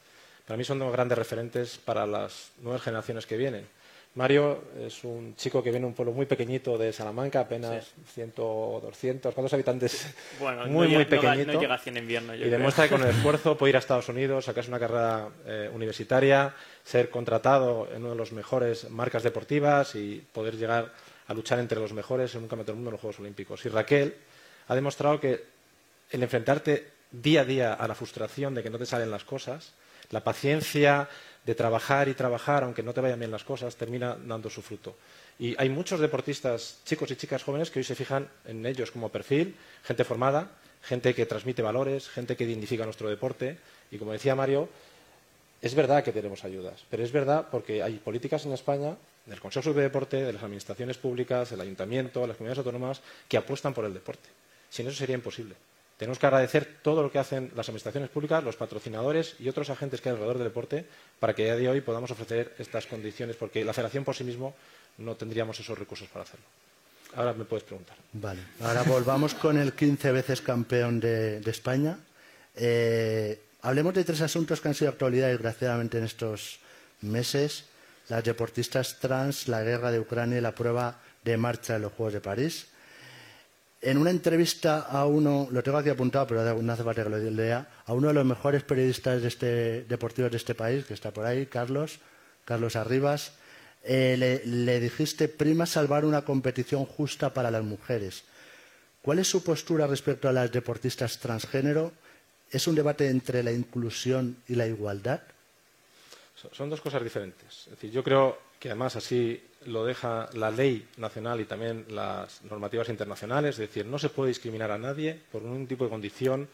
[0.51, 3.69] para mí son dos grandes referentes para las nuevas generaciones que vienen.
[4.17, 8.33] Mario es un chico que viene de un pueblo muy pequeñito de Salamanca, apenas 100
[8.39, 10.13] o 200, ¿cuántos habitantes?
[10.41, 11.53] Bueno, muy, muy pequeñito.
[11.53, 12.35] No llega a 100 invierno.
[12.35, 15.71] y demuestra que con el esfuerzo puede ir a Estados Unidos, sacarse una carrera eh,
[15.73, 20.93] universitaria, ser contratado en una de las mejores marcas deportivas y poder llegar
[21.29, 23.65] a luchar entre los mejores en un campeonato del mundo en los Juegos Olímpicos.
[23.67, 24.17] Y Raquel
[24.67, 25.45] ha demostrado que
[26.11, 29.75] el enfrentarte día a día a la frustración de que no te salen las cosas,
[30.11, 31.09] la paciencia
[31.45, 34.97] de trabajar y trabajar, aunque no te vayan bien las cosas, termina dando su fruto.
[35.39, 39.09] Y hay muchos deportistas, chicos y chicas jóvenes, que hoy se fijan en ellos como
[39.09, 40.51] perfil, gente formada,
[40.83, 43.59] gente que transmite valores, gente que dignifica nuestro deporte.
[43.91, 44.69] Y como decía Mario,
[45.63, 48.97] es verdad que tenemos ayudas, pero es verdad porque hay políticas en España,
[49.27, 53.37] del Consejo de Deporte, de las administraciones públicas, del Ayuntamiento, de las comunidades autónomas, que
[53.37, 54.29] apuestan por el deporte.
[54.71, 55.55] Sin eso sería imposible.
[56.01, 60.01] Tenemos que agradecer todo lo que hacen las administraciones públicas, los patrocinadores y otros agentes
[60.01, 60.87] que hay alrededor del deporte
[61.19, 64.25] para que a día de hoy podamos ofrecer estas condiciones, porque la federación por sí
[64.25, 64.55] mismo
[64.97, 66.47] no tendríamos esos recursos para hacerlo.
[67.17, 67.99] Ahora me puedes preguntar.
[68.15, 68.41] Vale.
[68.63, 71.99] Ahora volvamos con el 15 veces campeón de, España.
[72.57, 76.61] Eh, hablemos de tres asuntos que han sido actualidad desgraciadamente en estos
[77.03, 77.65] meses.
[78.09, 82.15] Las deportistas trans, la guerra de Ucrania y la prueba de marcha de los Juegos
[82.15, 82.69] de París.
[83.83, 87.19] En una entrevista a uno, lo tengo aquí apuntado, pero no hace falta que lo
[87.19, 91.13] lea, a uno de los mejores periodistas de este, deportivos de este país, que está
[91.13, 91.99] por ahí, Carlos,
[92.45, 93.33] Carlos Arribas,
[93.83, 98.25] eh, le, le, dijiste, prima salvar una competición justa para las mujeres.
[99.01, 101.93] ¿Cuál es su postura respecto a las deportistas transgénero?
[102.51, 105.23] ¿Es un debate entre la inclusión y la igualdad?
[106.53, 107.65] Son dos cosas diferentes.
[107.65, 112.43] Es decir, yo creo que además así lo deja la ley nacional y también las
[112.45, 116.49] normativas internacionales, es decir, no se puede discriminar a nadie por ningún tipo de condición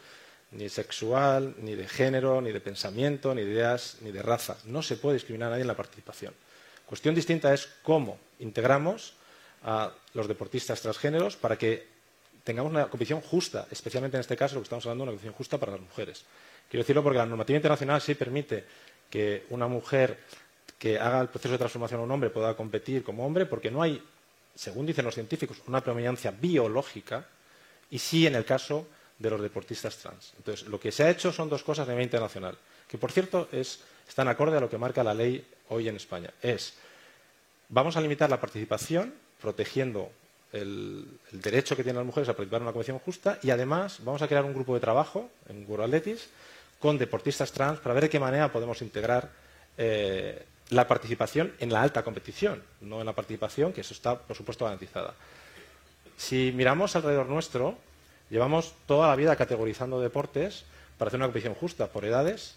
[0.51, 4.57] ni sexual, ni de género, ni de pensamiento, ni de ideas, ni de raza.
[4.65, 6.33] No se puede discriminar a nadie en la participación.
[6.85, 9.13] Cuestión distinta es cómo integramos
[9.63, 11.87] a los deportistas transgéneros para que
[12.43, 15.35] tengamos una competición justa, especialmente en este caso lo que estamos hablando de una competición
[15.35, 16.23] justa para las mujeres.
[16.69, 18.63] Quiero decirlo porque la normativa internacional sí permite
[19.09, 20.17] que una mujer
[20.77, 23.81] que haga el proceso de transformación a un hombre pueda competir como hombre, porque no
[23.81, 24.01] hay,
[24.55, 27.25] según dicen los científicos, una predominancia biológica,
[27.89, 28.87] y sí en el caso
[29.17, 30.33] de los deportistas trans.
[30.37, 33.47] Entonces, lo que se ha hecho son dos cosas a nivel internacional, que por cierto
[33.51, 36.31] es, están acorde a lo que marca la ley hoy en España.
[36.41, 36.75] Es,
[37.69, 40.11] vamos a limitar la participación protegiendo
[40.53, 44.21] el, derecho que tienen las mujeres a participar en una competición justa y además vamos
[44.21, 46.19] a crear un grupo de trabajo en World
[46.79, 49.29] con deportistas trans para ver de qué manera podemos integrar
[49.77, 54.35] eh, la participación en la alta competición, no en la participación, que eso está, por
[54.35, 55.13] supuesto, garantizada.
[56.17, 57.77] Si miramos alrededor nuestro,
[58.29, 60.65] llevamos toda la vida categorizando deportes
[60.97, 62.55] para hacer una competición justa por edades,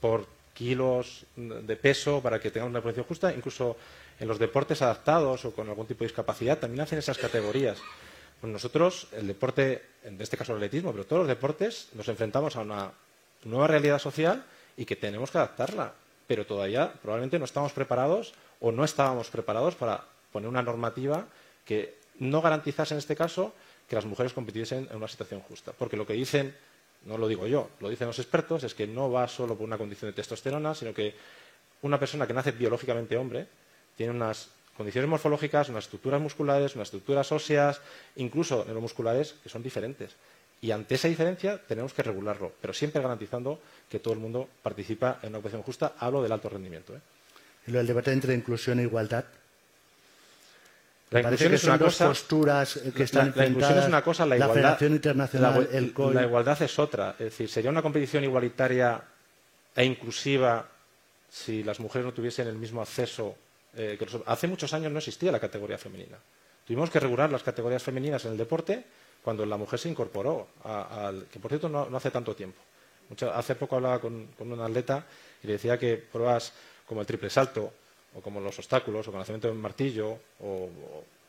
[0.00, 3.76] por kilos de peso, para que tengamos una competición justa, incluso
[4.18, 7.78] en los deportes adaptados o con algún tipo de discapacidad, también hacen esas categorías.
[8.42, 12.60] Nosotros, el deporte, en este caso el atletismo, pero todos los deportes, nos enfrentamos a
[12.60, 12.92] una
[13.44, 14.44] nueva realidad social
[14.76, 15.94] y que tenemos que adaptarla
[16.30, 21.26] pero todavía probablemente no estamos preparados o no estábamos preparados para poner una normativa
[21.66, 23.52] que no garantizase en este caso
[23.88, 25.72] que las mujeres compitiesen en una situación justa.
[25.76, 26.54] Porque lo que dicen
[27.04, 29.76] no lo digo yo, lo dicen los expertos, es que no va solo por una
[29.76, 31.16] condición de testosterona, sino que
[31.82, 33.48] una persona que nace biológicamente hombre
[33.96, 37.80] tiene unas condiciones morfológicas, unas estructuras musculares, unas estructuras óseas,
[38.14, 40.14] incluso neuromusculares, que son diferentes.
[40.62, 45.18] Y ante esa diferencia tenemos que regularlo, pero siempre garantizando que todo el mundo participa
[45.22, 45.94] en una ocupación justa.
[45.98, 46.94] Hablo del alto rendimiento.
[46.94, 47.00] ¿eh?
[47.66, 49.24] ¿Y lo del debate entre inclusión e igualdad?
[51.10, 52.08] La inclusión es una cosa.
[52.08, 54.54] posturas que están la, la inclusión es una cosa, la igualdad.
[54.54, 56.14] Federación Internacional, la, el COI.
[56.14, 57.12] La igualdad es otra.
[57.12, 59.02] Es decir, sería una competición igualitaria
[59.74, 60.68] e inclusiva
[61.28, 63.34] si las mujeres no tuviesen el mismo acceso.
[63.74, 64.18] Eh, que los...
[64.26, 66.18] Hace muchos años no existía la categoría femenina.
[66.66, 68.84] Tuvimos que regular las categorías femeninas en el deporte
[69.22, 72.60] cuando la mujer se incorporó, al, que por cierto no, no hace tanto tiempo.
[73.34, 75.04] Hace poco hablaba con, con un atleta
[75.42, 76.52] y le decía que pruebas
[76.86, 77.72] como el triple salto
[78.14, 80.68] o como los obstáculos, o con lanzamiento de martillo, o,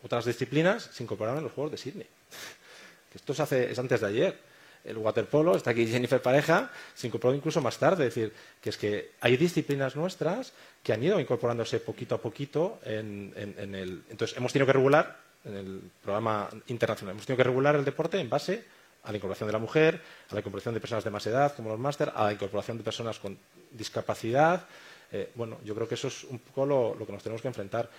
[0.03, 2.07] otras disciplinas, se incorporaron en los Juegos de Sydney.
[3.13, 4.51] Esto se hace, es antes de ayer.
[4.83, 8.07] El waterpolo, está aquí Jennifer Pareja, se incorporó incluso más tarde.
[8.07, 12.79] Es decir, que es que hay disciplinas nuestras que han ido incorporándose poquito a poquito
[12.83, 14.03] en, en el.
[14.09, 18.19] Entonces, hemos tenido que regular, en el programa internacional, hemos tenido que regular el deporte
[18.19, 18.63] en base
[19.03, 21.69] a la incorporación de la mujer, a la incorporación de personas de más edad, como
[21.69, 23.37] los máster, a la incorporación de personas con
[23.71, 24.67] discapacidad,
[25.11, 27.89] eh, bueno, yo creo que eso es un poco lo, que nos tenemos que enfrentar.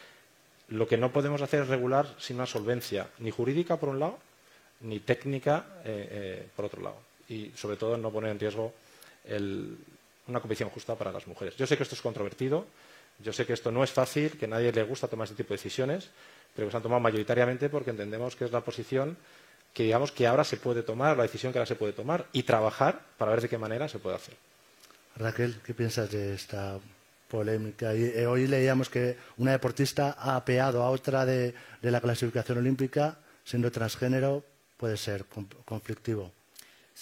[0.69, 4.19] Lo que no podemos hacer es regular sin una solvencia ni jurídica, por un lado,
[4.81, 6.97] ni técnica, eh, eh, por otro lado.
[7.29, 8.73] Y, sobre todo, no poner en riesgo
[9.25, 9.77] el,
[10.27, 11.57] una competición justa para las mujeres.
[11.57, 12.67] Yo sé que esto es controvertido,
[13.23, 15.51] yo sé que esto no es fácil, que a nadie le gusta tomar este tipo
[15.51, 16.11] de decisiones,
[16.55, 19.17] pero que se han tomado mayoritariamente porque entendemos que es la posición
[19.73, 22.43] que digamos que ahora se puede tomar, la decisión que ahora se puede tomar y
[22.43, 24.35] trabajar para ver de qué manera se puede hacer.
[25.17, 26.79] Raquel, ¿qué piensas de esta
[27.33, 27.95] polémica.
[27.95, 33.73] Eh, hoy leíamos que una deportista ha apeado a otra de la clasificación olímpica, siendo
[33.73, 34.45] transgénero,
[34.77, 35.25] puede ser
[35.65, 36.31] conflictivo.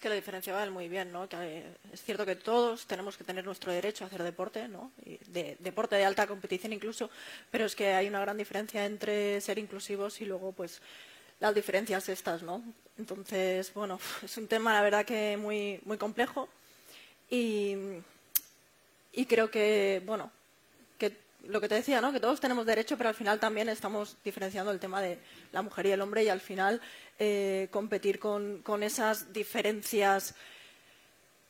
[0.01, 1.29] Es que lo diferenciaba muy bien, ¿no?
[1.31, 4.93] Eh, es cierto que todos tenemos que tener nuestro derecho a hacer deporte, ¿no?
[5.27, 7.11] De, deporte de alta competición incluso,
[7.51, 10.81] pero es que hay una gran diferencia entre ser inclusivos y luego, pues,
[11.39, 12.63] las diferencias estas, ¿no?
[12.97, 16.49] Entonces, bueno, es un tema, la verdad, que muy, muy complejo
[17.29, 17.77] y,
[19.13, 20.33] y creo que, bueno,
[21.49, 22.13] lo que te decía, ¿no?
[22.13, 25.19] Que todos tenemos derecho, pero al final también estamos diferenciando el tema de
[25.53, 26.81] la mujer y el hombre y al final
[27.19, 30.35] eh, competir con, esas diferencias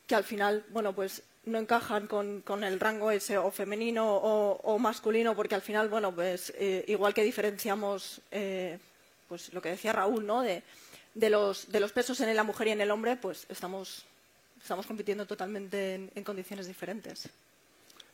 [0.07, 5.35] que al final, bueno, pues no encajan con, el rango ese o femenino o, masculino,
[5.35, 8.77] porque al final, bueno, pues eh, igual que diferenciamos, eh,
[9.27, 10.41] pues lo que decía Raúl, ¿no?
[10.41, 10.63] De,
[11.13, 14.05] de, los, de los pesos en la mujer y en el hombre, pues estamos,
[14.87, 17.29] compitiendo totalmente en, en condiciones diferentes.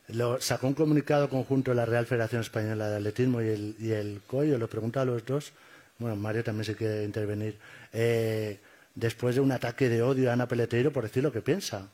[0.08, 4.22] Lo, sacó un comunicado conjunto la Real Federación Española de Atletismo y el, y el
[4.26, 5.52] COI, lo pregunto a los dos,
[5.98, 7.58] bueno, Mario también se quiere intervenir,
[7.92, 8.58] eh,
[8.94, 11.88] después de un ataque de odio a Ana Peleteiro por decir lo que piensa,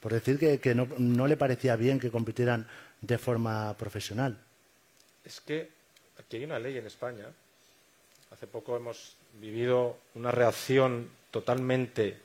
[0.00, 2.66] por decir que, que no, no, le parecía bien que compitieran
[3.00, 4.36] de forma profesional.
[5.24, 5.68] Es que
[6.18, 7.26] aquí hay una ley en España,
[8.32, 12.16] hace poco hemos vivido una reacción totalmente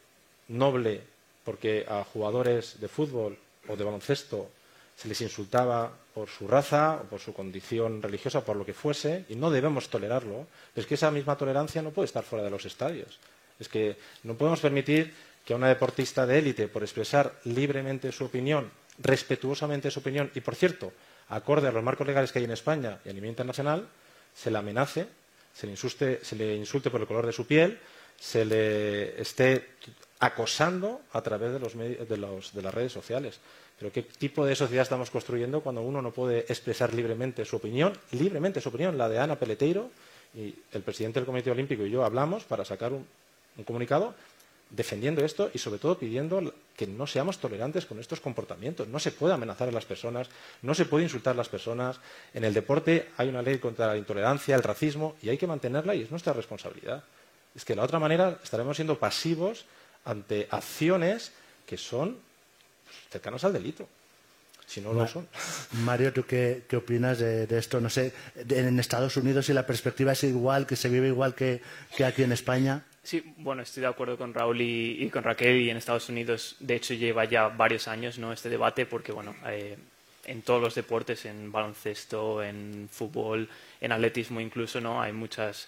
[0.47, 1.01] noble
[1.43, 3.37] porque a jugadores de fútbol
[3.67, 4.49] o de baloncesto
[4.95, 9.25] se les insultaba por su raza o por su condición religiosa, por lo que fuese,
[9.29, 10.47] y no debemos tolerarlo.
[10.73, 13.19] Pero es que esa misma tolerancia no puede estar fuera de los estadios.
[13.59, 15.13] Es que no podemos permitir
[15.45, 20.41] que a una deportista de élite, por expresar libremente su opinión, respetuosamente su opinión, y
[20.41, 20.93] por cierto,
[21.29, 23.87] acorde a los marcos legales que hay en España y a nivel internacional,
[24.33, 25.07] se le amenace,
[25.53, 27.79] se le, se le insulte por el color de su piel,
[28.17, 29.69] se le esté
[30.25, 33.39] acosando a través de, los de, los, de las redes sociales.
[33.77, 37.93] Pero ¿qué tipo de sociedad estamos construyendo cuando uno no puede expresar libremente su opinión,
[38.11, 39.89] libremente su opinión, la de Ana Peleteiro,
[40.33, 43.05] y el presidente del Comité Olímpico y yo hablamos para sacar un,
[43.57, 44.15] un comunicado
[44.69, 48.87] defendiendo esto y sobre todo pidiendo que no seamos tolerantes con estos comportamientos.
[48.87, 50.27] No se puede amenazar a las personas,
[50.61, 51.99] no se puede insultar a las personas.
[52.33, 55.95] En el deporte hay una ley contra la intolerancia, el racismo, y hay que mantenerla
[55.95, 57.03] y es nuestra responsabilidad.
[57.55, 59.65] Es que de la otra manera estaremos siendo pasivos
[60.05, 61.31] ante acciones
[61.65, 62.17] que son
[63.09, 63.87] cercanos al delito.
[64.67, 65.27] Si no lo son.
[65.83, 67.79] Mario, ¿tú qué, qué opinas de, de, esto?
[67.79, 71.35] No sé, de, en Estados Unidos si la perspectiva es igual, que se vive igual
[71.35, 71.61] que,
[71.95, 72.83] que aquí en España.
[73.03, 76.55] Sí, bueno, estoy de acuerdo con Raúl y, y, con Raquel y en Estados Unidos,
[76.59, 78.33] de hecho, lleva ya varios años ¿no?
[78.33, 79.77] este debate porque, bueno, eh,
[80.25, 83.47] en todos los deportes, en baloncesto, en fútbol,
[83.79, 84.99] en atletismo incluso, ¿no?
[84.99, 85.67] Hay muchas,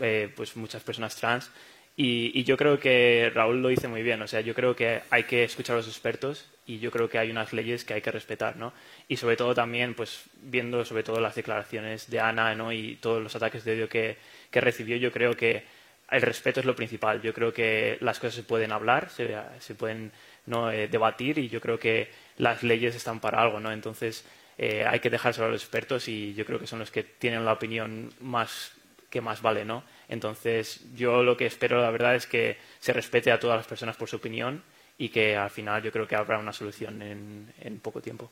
[0.00, 1.50] eh, pues muchas personas trans
[1.98, 5.02] y, y, yo creo que Raúl lo dice muy bien, o sea, yo creo que
[5.10, 8.00] hay que escuchar a los expertos y yo creo que hay unas leyes que hay
[8.00, 8.72] que respetar, ¿no?
[9.08, 12.72] Y sobre todo también, pues viendo sobre todo las declaraciones de Ana, ¿no?
[12.72, 14.16] Y todos los ataques de odio que,
[14.50, 15.64] que recibió, yo creo que
[16.10, 17.20] el respeto es lo principal.
[17.22, 20.12] Yo creo que las cosas se pueden hablar, se, pueden
[20.46, 20.70] ¿no?
[20.70, 23.72] Eh, debatir y yo creo que las leyes están para algo, ¿no?
[23.72, 24.24] Entonces
[24.56, 27.44] eh, hay que dejárselo a los expertos y yo creo que son los que tienen
[27.44, 28.72] la opinión más
[29.10, 29.84] que más vale, ¿no?
[30.08, 33.96] Entonces yo lo que espero, la verdad, es que se respete a todas las personas
[33.96, 34.62] por su opinión
[34.96, 38.30] y que al final yo creo que habrá una solución en, poco tiempo.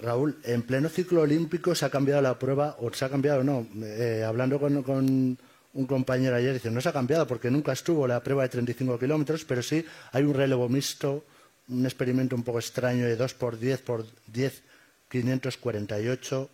[0.00, 3.66] Raúl, en pleno ciclo olímpico se ha cambiado la prueba, o se ha cambiado no.
[3.82, 5.38] Eh, hablando con, con,
[5.74, 8.98] un compañero ayer, dice, no se ha cambiado porque nunca estuvo la prueba de 35
[8.98, 11.24] kilómetros, pero sí hay un relevo mixto,
[11.68, 14.62] un experimento un poco extraño de 2 por 10 por 10,
[15.08, 16.50] 548.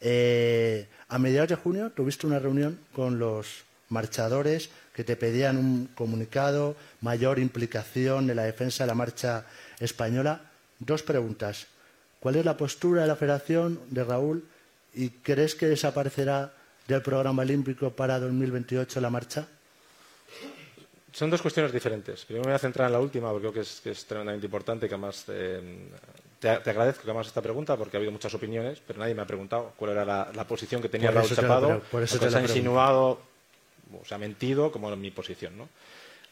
[0.00, 5.88] Eh, a mediados de junio tuviste una reunión con los marchadores que te pedían un
[5.94, 9.46] comunicado, mayor implicación en la defensa de la marcha
[9.78, 10.40] española.
[10.78, 11.66] Dos preguntas.
[12.20, 14.44] ¿Cuál es la postura de la Federación de Raúl
[14.94, 16.52] y crees que desaparecerá
[16.86, 19.46] del programa olímpico para 2028 la marcha?
[21.12, 22.24] Son dos cuestiones diferentes.
[22.24, 24.94] Primero me voy a centrar en la última, porque creo que es, tremendamente importante, que
[24.94, 25.88] además eh,
[26.40, 29.26] te, agradezco que hagas esta pregunta, porque ha habido muchas opiniones, pero nadie me ha
[29.26, 31.80] preguntado cuál era la, posición que tenía Raúl Chapado.
[31.90, 33.20] Por eso se ha insinuado,
[33.92, 35.68] o se ha mentido, como en mi posición.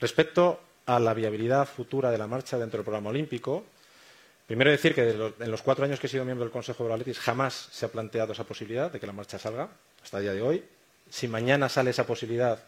[0.00, 3.64] Respecto a la viabilidad futura de la marcha dentro del programa olímpico,
[4.46, 7.18] primero decir que en los cuatro años que he sido miembro del Consejo de Atletis
[7.18, 9.68] jamás se ha planteado esa posibilidad de que la marcha salga
[10.02, 10.64] hasta el día de hoy.
[11.10, 12.58] Si mañana sale esa posibilidad,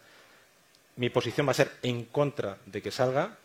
[0.97, 3.35] mi posición va a ser en contra de que salga.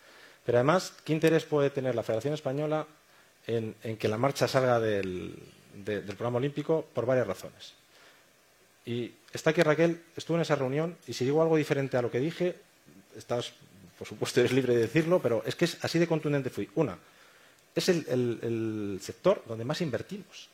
[0.45, 2.87] Pero además, ¿qué interés puede tener la Federación Española
[3.47, 5.39] en, que la marcha salga del,
[6.07, 6.87] programa olímpico?
[6.93, 7.75] Por varias razones.
[8.85, 12.11] Y está aquí Raquel, estuvo en esa reunión y si digo algo diferente a lo
[12.11, 12.57] que dije,
[13.17, 13.53] estás,
[13.99, 16.69] por supuesto, eres libre de decirlo, pero es que así de contundente fui.
[16.77, 16.99] Una,
[17.75, 20.49] es el sector donde más invertimos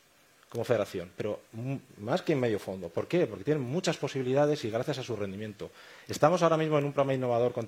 [0.53, 1.41] como federación, pero
[1.97, 2.87] más que en medio fondo.
[2.89, 3.25] ¿Por qué?
[3.25, 5.71] Porque tienen muchas posibilidades y gracias a su rendimiento.
[6.07, 7.65] Estamos ahora mismo en un programa innovador con,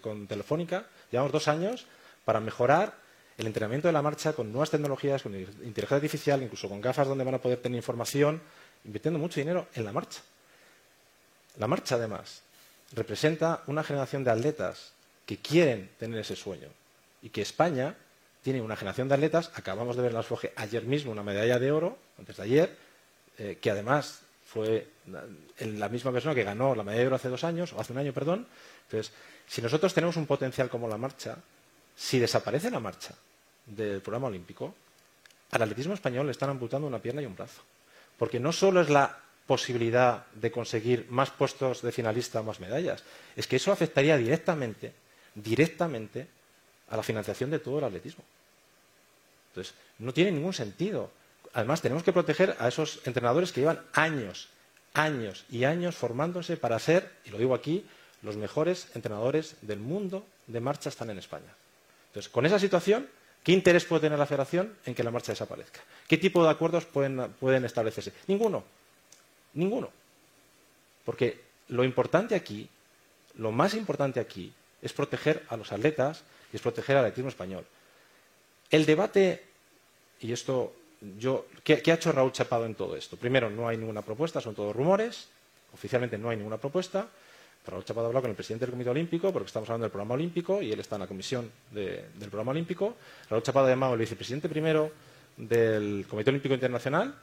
[0.00, 1.84] con Telefónica, llevamos dos años
[2.24, 2.94] para mejorar
[3.38, 7.24] el entrenamiento de la marcha con nuevas tecnologías, con inteligencia artificial, incluso con gafas donde
[7.24, 8.40] van a poder tener información,
[8.84, 10.20] invirtiendo mucho dinero en la marcha.
[11.58, 12.42] La marcha, además,
[12.92, 14.92] representa una generación de atletas
[15.26, 16.68] que quieren tener ese sueño
[17.22, 17.96] y que España
[18.42, 21.58] tiene una generación de atletas, acabamos de ver en la Foge ayer mismo una medalla
[21.58, 22.76] de oro, antes de ayer,
[23.38, 24.88] eh, que además fue
[25.58, 27.98] la misma persona que ganó la medalla de oro hace dos años, o hace un
[27.98, 28.46] año, perdón.
[28.84, 29.12] Entonces,
[29.46, 31.38] si nosotros tenemos un potencial como la marcha,
[32.02, 33.14] si desaparece la marcha
[33.64, 34.74] del programa olímpico,
[35.52, 37.62] al atletismo español le están amputando una pierna y un brazo.
[38.18, 43.04] Porque no solo es la posibilidad de conseguir más puestos de finalista o más medallas,
[43.36, 44.92] es que eso afectaría directamente,
[45.36, 46.26] directamente
[46.88, 48.24] a la financiación de todo el atletismo.
[49.50, 51.08] Entonces, no tiene ningún sentido.
[51.54, 54.48] Además, tenemos que proteger a esos entrenadores que llevan años,
[54.92, 57.86] años y años formándose para ser, y lo digo aquí,
[58.22, 61.54] los mejores entrenadores del mundo de marcha están en España.
[62.12, 63.08] Entonces, con esa situación,
[63.42, 65.80] ¿qué interés puede tener la federación en que la marcha desaparezca?
[66.06, 68.12] ¿Qué tipo de acuerdos pueden, pueden establecerse?
[68.26, 68.64] Ninguno.
[69.54, 69.88] Ninguno.
[71.06, 72.68] Porque lo importante aquí,
[73.36, 74.52] lo más importante aquí,
[74.82, 77.64] es proteger a los atletas y es proteger al atletismo español.
[78.70, 79.42] El debate,
[80.20, 80.74] y esto,
[81.18, 83.16] yo, ¿qué, ha hecho Raúl Chapado en todo esto?
[83.16, 85.28] Primero, no hay ninguna propuesta, son todos rumores.
[85.72, 87.08] Oficialmente no hay ninguna propuesta.
[87.66, 90.60] Raúl Chapado ha con el presidente del Comité Olímpico, porque estamos hablando del programa olímpico,
[90.60, 92.96] y él está en la comisión del programa olímpico.
[93.30, 94.90] Raúl Chapado ha llamado al vicepresidente primero
[95.36, 97.14] del Comité Olímpico Internacional,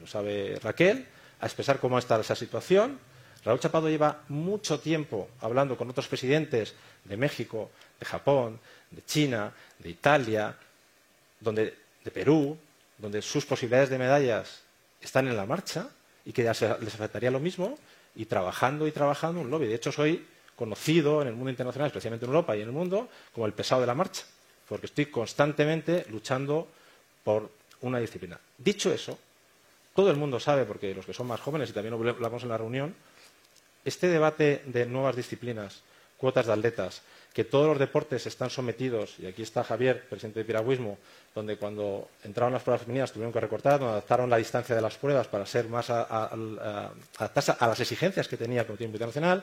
[0.00, 1.06] lo sabe Raquel,
[1.40, 2.98] a expresar cómo está esa situación.
[3.44, 6.74] Raúl Chapado lleva mucho tiempo hablando con otros presidentes
[7.04, 7.70] de México,
[8.00, 10.56] de Japón, de China, de Italia,
[11.40, 12.56] de Perú,
[12.96, 14.62] donde sus posibilidades de medallas
[15.00, 15.88] están en la marcha
[16.24, 17.76] y que les afectaría lo mismo,
[18.14, 19.66] y trabajando y trabajando un lobby.
[19.66, 23.08] De hecho, soy conocido en el mundo internacional, especialmente en Europa y en el mundo,
[23.32, 24.22] como el pesado de la marcha,
[24.68, 26.68] porque estoy constantemente luchando
[27.24, 27.50] por
[27.80, 28.38] una disciplina.
[28.58, 29.18] Dicho eso,
[29.94, 32.48] todo el mundo sabe, porque los que son más jóvenes, y también lo hablamos en
[32.48, 32.94] la reunión,
[33.84, 35.82] este debate de nuevas disciplinas,
[36.22, 37.02] cuotas de atletas,
[37.32, 40.98] que todos los deportes están sometidos, y aquí está Javier, presidente de Piragüismo,
[41.34, 44.96] donde cuando entraron las pruebas femeninas tuvieron que recortar, donde adaptaron la distancia de las
[44.96, 49.42] pruebas para ser más adaptadas a, las exigencias que tenía el Comité Internacional,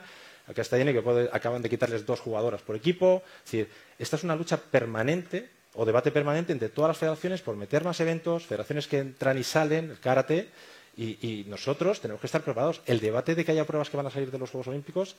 [0.56, 3.22] está Jenny, que acaban de quitarles dos jugadoras por equipo.
[3.44, 3.68] Es decir,
[3.98, 8.00] esta es una lucha permanente o debate permanente entre todas las federaciones por meter más
[8.00, 10.48] eventos, federaciones que entran y salen, el karate,
[10.96, 12.80] y nosotros tenemos que estar preparados.
[12.86, 15.16] El debate de que haya pruebas que van a salir de los Juegos Olímpicos,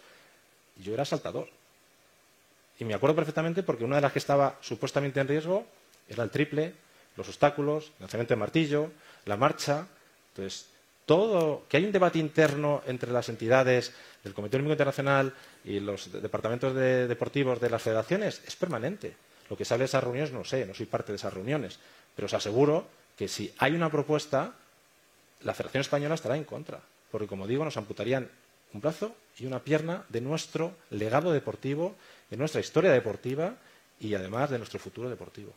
[0.81, 1.47] yo era saltador
[2.81, 5.67] y me acuerdo perfectamente porque una de las que estaba supuestamente en riesgo
[6.09, 6.73] era el triple,
[7.15, 8.91] los obstáculos, lanzamiento de martillo,
[9.25, 9.85] la marcha.
[10.29, 10.65] Entonces,
[11.05, 15.31] todo, que hay un debate interno entre las entidades del Comité Olímpico Internacional
[15.63, 19.15] y los departamentos deportivos de las federaciones es permanente.
[19.47, 21.77] Lo que sale de esas reuniones no sé, no soy parte de esas reuniones,
[22.15, 24.53] pero os aseguro que si hay una propuesta,
[25.41, 26.79] la Federación Española estará en contra,
[27.11, 28.27] porque como digo, nos amputarían
[28.73, 31.95] un brazo y una pierna de nuestro legado deportivo,
[32.29, 33.55] de nuestra historia deportiva
[33.99, 35.53] y además de nuestro futuro deportivo.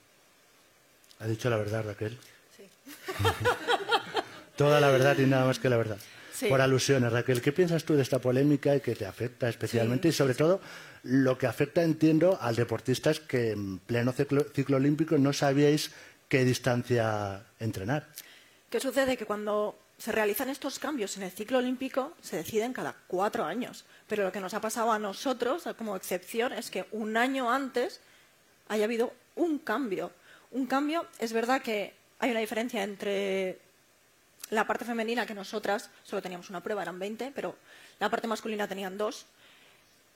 [1.20, 2.18] Ha dicho la verdad, Raquel.
[2.56, 2.64] Sí.
[4.56, 5.98] Toda la verdad y nada más que la verdad.
[6.48, 10.08] Por alusiones, Raquel, ¿qué piensas tú de esta polémica y que te afecta especialmente?
[10.08, 10.60] y sobre todo,
[11.04, 15.92] lo que afecta, entiendo, al deportistas que en pleno ciclo, olímpico no sabíais
[16.28, 18.08] qué distancia entrenar.
[18.68, 19.16] ¿Qué sucede?
[19.16, 23.84] Que cuando se realizan estos cambios en el ciclo olímpico se deciden cada cuatro años.
[24.08, 28.00] Pero lo que nos ha pasado a nosotros, como excepción, es que un año antes
[28.68, 30.10] haya habido un cambio.
[30.50, 33.60] Un cambio, es verdad que hay una diferencia entre
[34.50, 37.56] la parte femenina, que nosotras solo teníamos una prueba, eran 20, pero
[37.98, 39.26] la parte masculina tenían dos,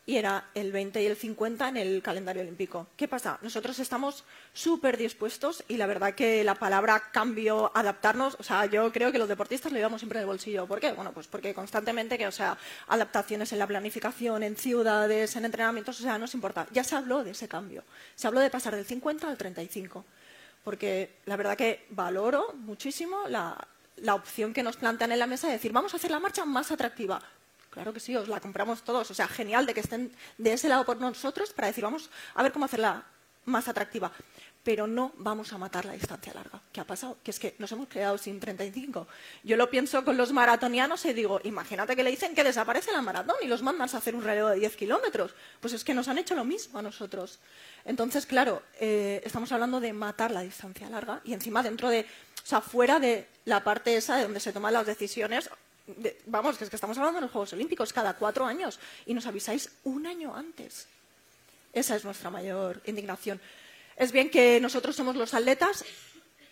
[0.09, 2.86] y era el 20 y el 50 en el calendario olímpico.
[2.96, 3.38] ¿Qué pasa?
[3.42, 8.90] Nosotros estamos súper dispuestos y la verdad que la palabra cambio, adaptarnos, o sea, yo
[8.90, 10.66] creo que los deportistas lo llevamos siempre en el bolsillo.
[10.66, 10.92] ¿Por qué?
[10.92, 12.56] Bueno, pues porque constantemente, que, o sea,
[12.86, 16.66] adaptaciones en la planificación, en ciudades, en entrenamientos, o sea, nos importa.
[16.72, 17.84] Ya se habló de ese cambio.
[18.14, 20.06] Se habló de pasar del 50 al 35.
[20.64, 25.48] Porque la verdad que valoro muchísimo la, la opción que nos plantean en la mesa
[25.48, 27.20] de decir, vamos a hacer la marcha más atractiva.
[27.70, 29.10] Claro que sí, os la compramos todos.
[29.10, 32.42] O sea, genial de que estén de ese lado por nosotros para decir, vamos a
[32.42, 33.04] ver cómo hacerla
[33.48, 34.12] más atractiva.
[34.62, 36.60] Pero no vamos a matar la distancia larga.
[36.72, 37.16] ¿Qué ha pasado?
[37.22, 39.06] Que es que nos hemos quedado sin 35.
[39.42, 43.00] Yo lo pienso con los maratonianos y digo, imagínate que le dicen que desaparece la
[43.00, 45.34] maratón y los mandan a hacer un relevo de 10 kilómetros.
[45.60, 47.38] Pues es que nos han hecho lo mismo a nosotros.
[47.84, 52.46] Entonces, claro, eh, estamos hablando de matar la distancia larga y encima dentro de, o
[52.46, 55.48] sea, fuera de la parte esa de donde se toman las decisiones,
[56.26, 59.26] vamos, que es que estamos hablando de los Juegos Olímpicos cada cuatro años y nos
[59.26, 60.86] avisáis un año antes.
[61.72, 63.41] Esa es nuestra mayor indignación.
[63.97, 65.84] Es bien que nosotros somos los atletas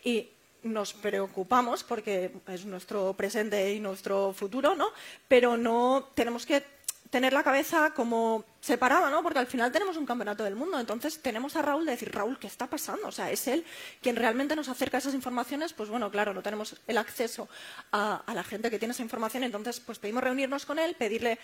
[0.04, 0.30] y
[0.62, 4.88] nos preocupamos porque es nuestro presente y nuestro futuro, ¿no?
[5.28, 6.64] Pero no tenemos que
[7.10, 9.22] tener la cabeza como separada, ¿no?
[9.22, 10.78] Porque al final tenemos un campeonato del mundo.
[10.78, 13.08] Entonces tenemos a Raúl de decir, Raúl, ¿qué está pasando?
[13.08, 13.64] O sea, es él
[14.02, 15.72] quien realmente nos acerca esas informaciones.
[15.72, 17.48] Pues bueno, claro, no tenemos el acceso
[17.92, 19.44] a, la gente que tiene esa información.
[19.44, 21.38] Entonces, pues pedimos reunirnos con él, pedirle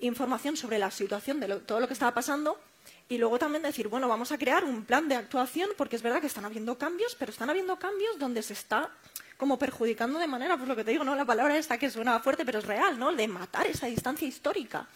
[0.00, 2.58] información sobre la situación de todo lo que estaba pasando.
[3.08, 6.20] Y luego también decir, bueno, vamos a crear un plan de actuación, porque es verdad
[6.20, 8.90] que están habiendo cambios, pero están habiendo cambios donde se está
[9.38, 11.14] como perjudicando de manera, pues lo que te digo, ¿no?
[11.14, 13.12] La palabra esta que suena fuerte, pero es real, ¿no?
[13.14, 14.88] De matar esa distancia histórica.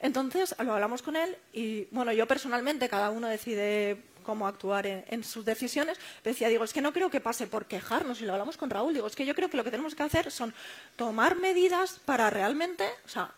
[0.00, 5.24] Entonces lo hablamos con él y, bueno, yo personalmente, cada uno decide cómo actuar en,
[5.24, 8.56] sus decisiones, decía, digo, es que no creo que pase por quejarnos, y lo hablamos
[8.56, 10.52] con Raúl, digo, es que yo creo que lo que tenemos que hacer son
[10.96, 13.32] tomar medidas para realmente, o sea,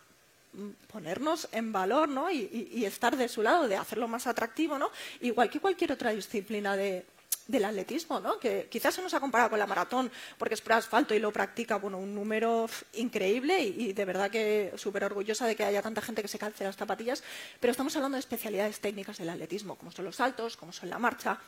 [0.91, 2.31] ponernos en valor ¿no?
[2.31, 4.89] y, estar de su lado, de hacerlo más atractivo, ¿no?
[5.21, 7.05] igual que cualquier otra disciplina de,
[7.47, 8.39] del atletismo, ¿no?
[8.39, 11.31] que quizás se nos ha comparado con la maratón porque es por asfalto y lo
[11.31, 16.01] practica bueno, un número increíble y, de verdad que súper orgullosa de que haya tanta
[16.01, 17.23] gente que se calce las zapatillas,
[17.59, 20.99] pero estamos hablando de especialidades técnicas del atletismo, como son los saltos, como son la
[20.99, 21.39] marcha.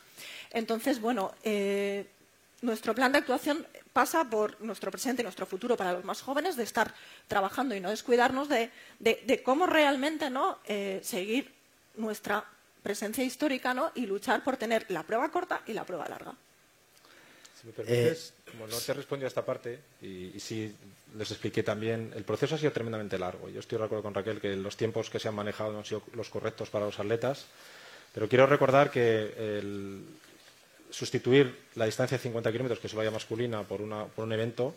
[0.50, 2.06] Entonces, bueno, eh,
[2.62, 6.56] nuestro plan de actuación pasa por nuestro presente y nuestro futuro para los más jóvenes,
[6.56, 6.94] de estar
[7.28, 8.70] trabajando y no descuidarnos de,
[9.44, 10.58] cómo realmente ¿no?
[10.64, 11.52] Eh, seguir
[11.96, 12.44] nuestra
[12.82, 13.92] presencia histórica ¿no?
[13.94, 16.34] y luchar por tener la prueba corta y la prueba larga.
[17.60, 20.74] Si me permites, eh, como no te he respondido a esta parte, y, sí
[21.16, 23.50] les expliqué también, el proceso ha sido tremendamente largo.
[23.50, 25.84] Yo estoy de acuerdo con Raquel que los tiempos que se han manejado no han
[25.84, 27.46] sido los correctos para los atletas,
[28.14, 30.06] pero quiero recordar que el
[30.92, 34.74] sustituir la distancia de 50 kilómetros que solo haya masculina por, un evento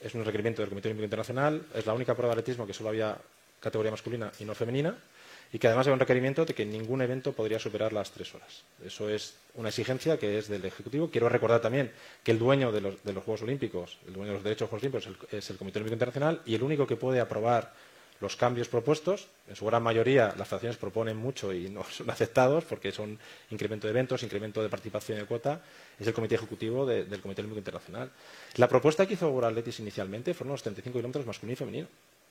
[0.00, 2.90] es un requerimiento del Comité Olímpico Internacional, es la única prueba de atletismo que solo
[2.90, 3.16] había
[3.60, 4.94] categoría masculina y no femenina,
[5.52, 8.64] y que además hay un requerimiento de que ningún evento podría superar las tres horas.
[8.84, 11.10] Eso es una exigencia que es del Ejecutivo.
[11.10, 11.92] Quiero recordar también
[12.22, 15.06] que el dueño de los, Juegos Olímpicos, el dueño de los derechos de los Juegos
[15.06, 17.72] Olímpicos es el, Comité Olímpico Internacional y el único que puede aprobar
[18.20, 22.64] los cambios propuestos, en su gran mayoría las federaciones proponen mucho y no son aceptados
[22.64, 23.18] porque son
[23.50, 25.60] incremento de eventos, incremento de participación de cuota,
[25.98, 28.10] es el Comité Ejecutivo del Comité Olímpico Internacional.
[28.56, 31.88] La propuesta que hizo Letis inicialmente fueron los 35 kilómetros masculino y femenino.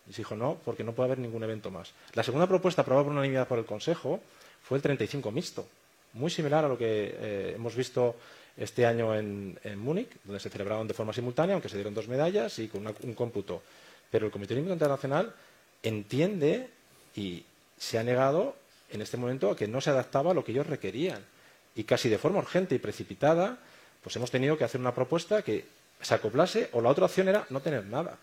[0.07, 1.91] Y se dijo no, porque no puede haber ningún evento más.
[2.13, 4.19] La segunda propuesta aprobada por unanimidad por el Consejo
[4.61, 5.67] fue el 35 mixto,
[6.13, 8.15] muy similar a lo que eh, hemos visto
[8.57, 12.57] este año en, Múnich, donde se celebraron de forma simultánea, aunque se dieron dos medallas
[12.59, 13.61] y con un cómputo.
[14.09, 15.33] Pero el Comité Olímpico Internacional
[15.87, 16.69] entiende
[17.15, 17.43] y
[17.77, 18.55] se ha negado
[18.89, 21.23] en este momento a que no se adaptaba a lo que ellos requerían.
[21.75, 23.57] Y casi de forma urgente y precipitada,
[24.01, 25.65] pues hemos tenido que hacer una propuesta que
[26.01, 28.17] se acoplase o la otra opción era no tener nada.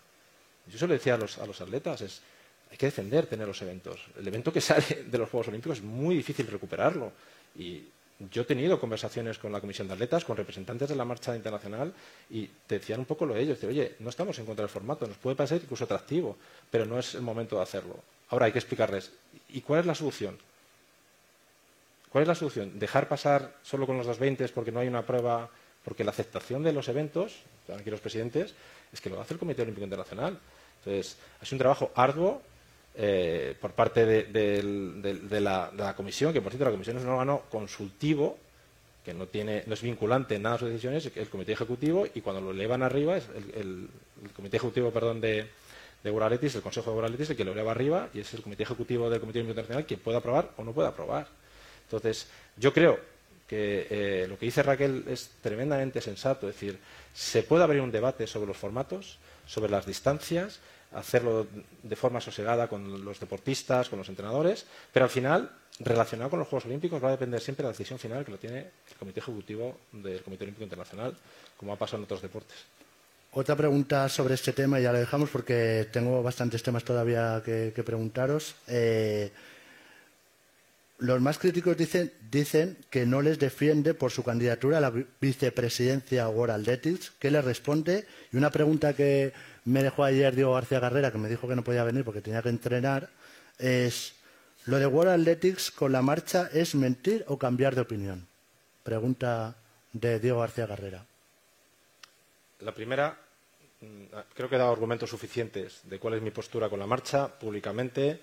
[0.67, 2.21] Yo se lo decía a los, a los atletas, es,
[2.71, 4.01] hay que defender tener los eventos.
[4.19, 7.13] El evento que sale de los Juegos Olímpicos es muy difícil recuperarlo.
[7.59, 7.83] Y
[8.31, 11.93] yo he tenido conversaciones con la Comisión de Atletas, con representantes de la marcha internacional,
[12.31, 13.57] y te decían un poco lo de ellos.
[13.57, 16.37] Decir, oye, no estamos en contra del formato, nos puede parecer incluso atractivo,
[16.71, 17.97] pero no es el momento de hacerlo.
[18.29, 19.11] Ahora hay que explicarles,
[19.49, 20.39] ¿y cuál es la solución?
[22.11, 22.79] ¿Cuál es la solución?
[22.79, 25.49] ¿Dejar pasar solo con los 220 porque no hay una prueba?
[25.85, 27.41] Porque la aceptación de los eventos,
[27.75, 28.55] aquí los presidentes,
[28.93, 30.39] es que lo hace el Comité Olímpico Internacional.
[30.79, 32.43] Entonces, es un trabajo arduo
[32.95, 38.39] eh, por parte de, la, comisión, que por cierto la comisión es un órgano consultivo
[39.05, 42.21] que no, tiene, no es vinculante en nada de sus decisiones, el comité ejecutivo, y
[42.21, 43.25] cuando lo elevan arriba es
[43.57, 43.89] el,
[44.37, 45.47] comité ejecutivo perdón, de,
[46.05, 49.11] de el Consejo de Buraletis, el que lo eleva arriba, y es el comité ejecutivo
[49.11, 51.27] del Comité Internacional quien puede aprobar o no puede aprobar.
[51.85, 52.99] Entonces, yo creo
[53.49, 56.79] que eh, lo que dice Raquel es tremendamente sensato, es decir,
[57.13, 60.61] se puede abrir un debate sobre los formatos, sobre las distancias,
[60.95, 61.47] hacerlo
[61.83, 66.49] de forma sosegada con los deportistas, con los entrenadores, pero al final, relacionado con los
[66.49, 69.21] Juegos Olímpicos, va a depender siempre de la decisión final que lo tiene el Comité
[69.21, 71.17] Ejecutivo del Comité Olímpico Internacional,
[71.57, 72.57] como ha pasado en otros deportes.
[73.35, 78.55] Otra pregunta sobre este tema, ya lo dejamos porque tengo bastantes temas todavía que, preguntaros.
[78.69, 79.33] Eh,
[80.99, 86.29] los más críticos dicen, dicen, que no les defiende por su candidatura a la vicepresidencia
[86.29, 87.11] World Athletics.
[87.19, 88.07] ¿Qué le responde?
[88.33, 89.33] Y una pregunta que
[89.65, 92.43] me dejó ayer Diego García Carrera, que me dijo que no podía venir porque tenía
[92.43, 93.11] que entrenar,
[93.59, 94.15] es,
[94.67, 98.27] ¿lo de World Athletics con la marcha es mentir o cambiar de opinión?
[98.83, 99.57] Pregunta
[99.93, 101.05] de Diego García Carrera.
[102.61, 103.17] La primera,
[103.81, 104.05] mm,
[104.35, 108.21] creo que he dado argumentos suficientes de cuál es mi postura con la marcha públicamente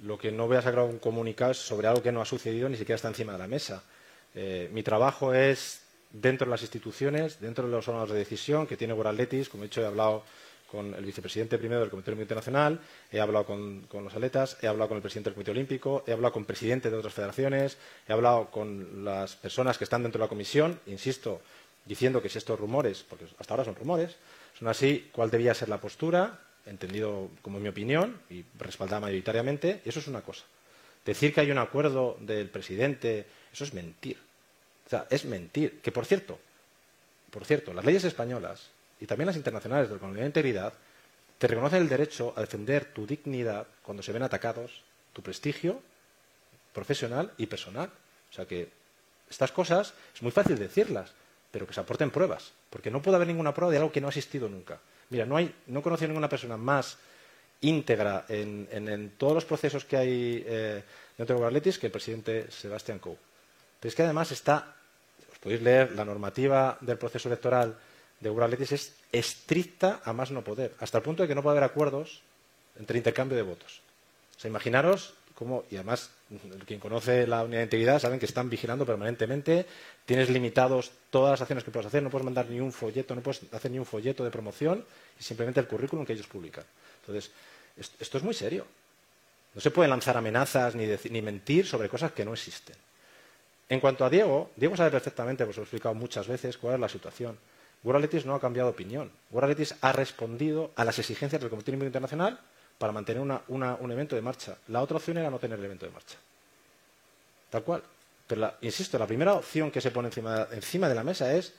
[0.00, 2.76] lo que no voy a sacar un comunicado sobre algo que no ha sucedido ni
[2.76, 3.82] siquiera está encima de la mesa.
[4.34, 8.76] Eh, mi trabajo es dentro de las instituciones, dentro de los órganos de decisión que
[8.76, 9.48] tiene World Athletics.
[9.48, 10.24] Como he dicho, he hablado
[10.72, 12.80] con el vicepresidente primero del Comité Olímpico Internacional,
[13.12, 16.32] he hablado con, los atletas, he hablado con el presidente del Comité Olímpico, he hablado
[16.32, 17.76] con presidentes de otras federaciones,
[18.08, 21.42] he hablado con las personas que están dentro de la comisión, insisto,
[21.84, 24.16] diciendo que si estos rumores, porque hasta ahora son rumores,
[24.58, 30.00] son así, cuál debía ser la postura, entendido como mi opinión y respaldada mayoritariamente, eso
[30.00, 30.44] es una cosa.
[31.04, 34.16] Decir que hay un acuerdo del presidente, eso es mentir.
[34.86, 35.80] O sea, es mentir.
[35.82, 36.38] Que por cierto,
[37.30, 38.70] por cierto, las leyes españolas
[39.02, 40.72] y también las internacionales de la Comunidad de Integridad
[41.36, 45.82] te reconocen el derecho a defender tu dignidad cuando se ven atacados, tu prestigio
[46.72, 47.90] profesional y personal.
[48.30, 48.68] O sea que
[49.28, 51.10] estas cosas es muy fácil decirlas,
[51.50, 54.06] pero que se aporten pruebas, porque no puede haber ninguna prueba de algo que no
[54.06, 54.78] ha existido nunca.
[55.10, 56.96] Mira, no, hay, no he conocido ninguna persona más
[57.60, 60.84] íntegra en, todos los procesos que hay eh,
[61.18, 63.16] dentro de que el presidente Sebastián Coe.
[63.80, 64.76] Pero es que además está,
[65.32, 67.76] os podéis leer, la normativa del proceso electoral
[68.22, 71.58] de Atletis es estricta a más no poder, hasta el punto de que no puede
[71.58, 72.22] haber acuerdos
[72.78, 73.80] entre intercambio de votos.
[74.36, 76.10] O sea, imaginaros cómo, y además
[76.66, 79.66] quien conoce la unidad de integridad saben que están vigilando permanentemente,
[80.06, 83.22] tienes limitados todas las acciones que puedes hacer, no puedes mandar ni un folleto, no
[83.22, 84.84] puedes hacer ni un folleto de promoción
[85.18, 86.64] y simplemente el currículum que ellos publican.
[87.00, 87.32] Entonces,
[87.76, 88.66] esto es muy serio.
[89.54, 92.76] No se pueden lanzar amenazas ni, ni mentir sobre cosas que no existen.
[93.68, 96.80] En cuanto a Diego, Diego sabe perfectamente, pues lo he explicado muchas veces, cuál es
[96.80, 97.36] la situación.
[97.84, 99.10] World no ha cambiado de opinión.
[99.30, 102.38] World ha respondido a las exigencias del Comité Olímpico Internacional
[102.78, 104.56] para mantener un evento de marcha.
[104.68, 106.16] La otra opción era no tener el evento de marcha.
[107.50, 107.82] Tal cual.
[108.26, 111.52] Pero, insisto, la primera opción que se pone encima, encima de la mesa es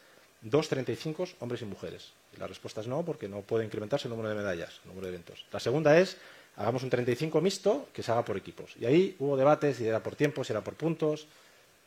[0.45, 2.11] 2.35 hombres y mujeres.
[2.35, 5.07] Y la respuesta es no, porque no puede incrementarse el número de medallas, el número
[5.07, 5.45] de eventos.
[5.51, 6.17] La segunda es,
[6.55, 8.75] hagamos un 35 mixto que se haga por equipos.
[8.79, 11.27] Y ahí hubo debates, si era por tiempo, si era por puntos,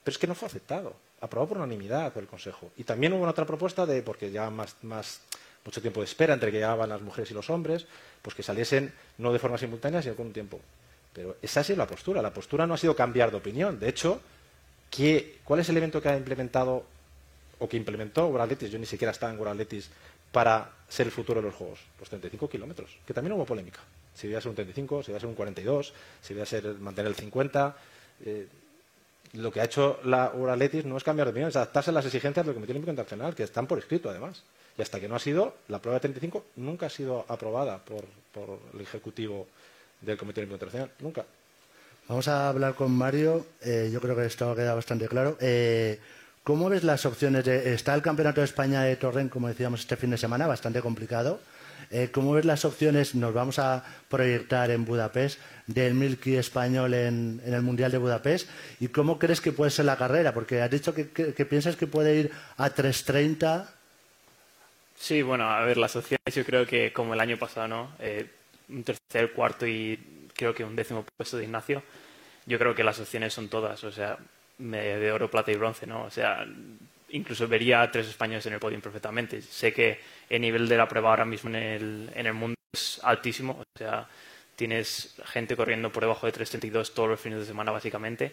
[0.05, 0.95] pero es que no fue aceptado.
[1.21, 2.71] Aprobado por unanimidad por el Consejo.
[2.77, 5.21] Y también hubo otra propuesta de, porque ya más, más
[5.64, 7.87] mucho tiempo de espera entre que llegaban las mujeres y los hombres,
[8.23, 10.61] pues que saliesen no de forma simultánea, sino con un tiempo.
[11.12, 12.21] Pero esa ha sido la postura.
[12.21, 13.81] La postura no ha sido cambiar de opinión.
[13.81, 14.21] De hecho,
[15.45, 16.85] ¿cuál es el evento que ha implementado
[17.59, 19.67] o que implementó World Yo ni siquiera estaba en World
[20.31, 21.81] para ser el futuro de los Juegos.
[21.99, 23.81] Los 35 kilómetros, que también hubo polémica.
[24.14, 27.17] Si debía ser un 35, si debía ser un 42, si debía ser mantener el
[27.17, 27.77] 50.
[28.25, 28.47] Eh,
[29.37, 32.05] lo que ha hecho la World no es cambiar de opinión, es adaptarse a las
[32.05, 34.43] exigencias del Comité Olímpico Internacional, que están por escrito además.
[34.78, 38.05] Y hasta que no ha sido, la prueba de 35 nunca ha sido aprobada por,
[38.74, 39.47] el Ejecutivo
[40.01, 40.91] del Comité Olímpico Internacional.
[41.01, 41.24] Nunca.
[42.09, 43.47] Vamos a hablar con Mario.
[43.62, 45.37] Eh, yo creo que esto queda bastante claro.
[45.41, 45.99] Eh,
[46.45, 47.45] ¿Cómo ves las opciones?
[47.45, 50.80] De, está el Campeonato de España de Torrent, como decíamos este fin de semana, bastante
[50.80, 51.41] complicado.
[51.91, 53.14] Eh, ¿Cómo ves las opciones?
[53.14, 58.49] Nos vamos a proyectar en Budapest del Milky español en, el Mundial de Budapest.
[58.81, 60.33] ¿Y cómo crees que puede ser la carrera?
[60.35, 63.66] Porque has dicho que, piensas que puede ir a 3.30
[64.99, 67.93] Sí, bueno, a ver, las opciones yo creo que como el año pasado, ¿no?
[67.99, 68.27] Eh,
[68.70, 70.01] un tercer, cuarto y
[70.35, 71.83] creo que un décimo puesto de Ignacio.
[72.47, 74.16] Yo creo que las opciones son todas, o sea,
[74.59, 76.05] de oro, plata y bronce, ¿no?
[76.05, 76.47] O sea,
[77.11, 79.43] incluso vería a tres españoles en el podio perfectamente.
[79.43, 83.01] Sé que el nivel de la prueba ahora mismo en el, en el mundo es
[83.03, 84.09] altísimo, o sea,
[84.57, 88.33] tienes gente corriendo por debajo de 3.32 todos los fines de semana básicamente,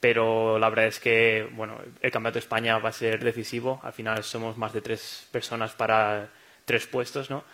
[0.00, 3.92] pero la verdad es que, bueno, el Campeonato de España va a ser decisivo, al
[3.92, 6.28] final somos más de tres personas para
[6.64, 7.44] tres puestos, ¿no?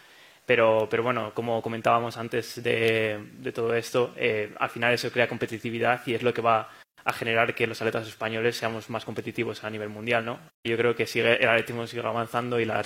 [0.46, 5.28] Pero, pero bueno, como comentábamos antes de, de todo esto, eh, al final eso crea
[5.28, 6.70] competitividad y es lo que va
[7.08, 10.38] a generar que los atletas españoles seamos más competitivos a nivel mundial, ¿no?
[10.62, 12.84] Yo creo que sigue, el atletismo sigue avanzando y la,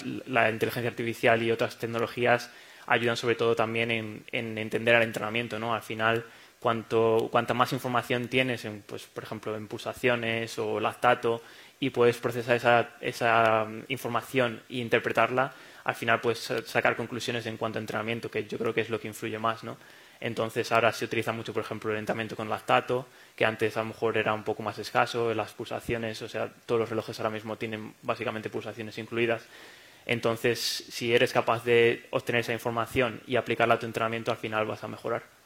[0.49, 2.49] inteligencia artificial y otras tecnologías
[2.87, 5.75] ayudan sobre todo también en, entender el entrenamiento, ¿no?
[5.75, 6.25] Al final,
[6.61, 11.43] cuanto, cuanta más información tienes, en, pues, por ejemplo, en pulsaciones o lactato,
[11.81, 15.53] y puedes procesar esa, esa información e interpretarla,
[15.83, 19.01] al final puedes sacar conclusiones en cuanto a entrenamiento, que yo creo que es lo
[19.01, 19.77] que influye más, ¿no?
[20.25, 23.87] Entonces ahora se utiliza mucho, por ejemplo, el entrenamiento con lactato, que antes a lo
[23.87, 27.57] mejor era un poco más escaso, las pulsaciones, o sea, todos los relojes ahora mismo
[27.57, 29.43] tienen básicamente pulsaciones incluidas.
[30.07, 34.65] Entonces, si eres capaz de obtener esa información y aplicarla a tu entrenamiento, al final
[34.65, 35.42] vas a mejorar.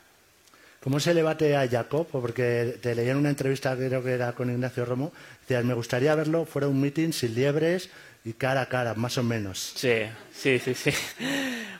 [0.87, 2.07] ¿Cómo se le bate a Jacob?
[2.13, 5.13] Porque te leí en una entrevista, creo que era con Ignacio Romo,
[5.49, 7.91] me gustaría verlo fuera un meeting sin liebres
[8.25, 9.73] y cara a cara, más o menos.
[9.75, 10.93] Sí, sí, sí, sí.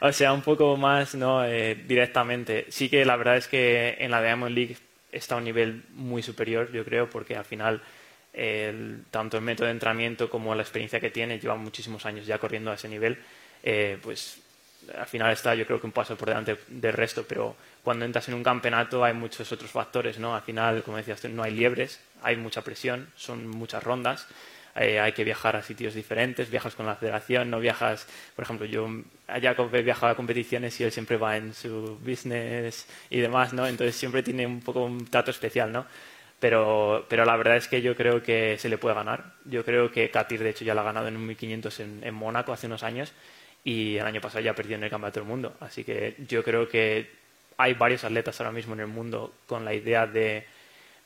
[0.01, 2.67] O sea, un poco más no eh, directamente.
[2.69, 4.77] Sí que la verdad es que en la Diamond League
[5.13, 7.81] está a un nivel muy superior, yo creo, porque al final
[9.13, 12.73] tanto el método de entrenamiento como la experiencia que tiene, lleva muchísimos años ya corriendo
[12.73, 13.19] a ese nivel,
[13.63, 14.39] eh, pues
[14.99, 18.29] al final está yo creo que un paso por delante del resto, pero cuando entras
[18.29, 20.35] en un campeonato hay muchos otros factores, ¿no?
[20.35, 24.27] Al final, como decías, no hay liebres, hay mucha presión, son muchas rondas
[24.79, 28.67] eh, hay que viajar a sitios diferentes, viajas con la federación, no viajas, por ejemplo,
[28.67, 28.87] yo
[29.27, 33.55] a Jacob he viajado a competiciones y él siempre va en su business y demás,
[33.55, 33.67] ¿no?
[33.67, 35.87] Entonces siempre tiene un poco un trato especial, ¿no?
[36.39, 39.33] Pero, pero la verdad es que yo creo que se le puede ganar.
[39.47, 42.15] Yo creo que Katir, de hecho, ya la ha ganado en un 1500 en, en
[42.15, 43.15] Mónaco hace unos años
[43.67, 45.57] y el año pasado ya perdió en el Campeonato del Mundo.
[45.59, 47.11] Así que yo creo que
[47.57, 50.47] hay varios atletas ahora mismo en el mundo con la idea de,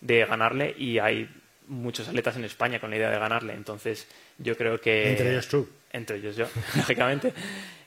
[0.02, 1.26] de ganarle y hay
[1.68, 3.54] muchos atletas en España con la idea de ganarle.
[3.54, 4.06] Entonces,
[4.36, 5.12] yo creo que.
[5.12, 5.66] Entre ellos tú.
[5.90, 7.32] Entre ellos yo, lógicamente.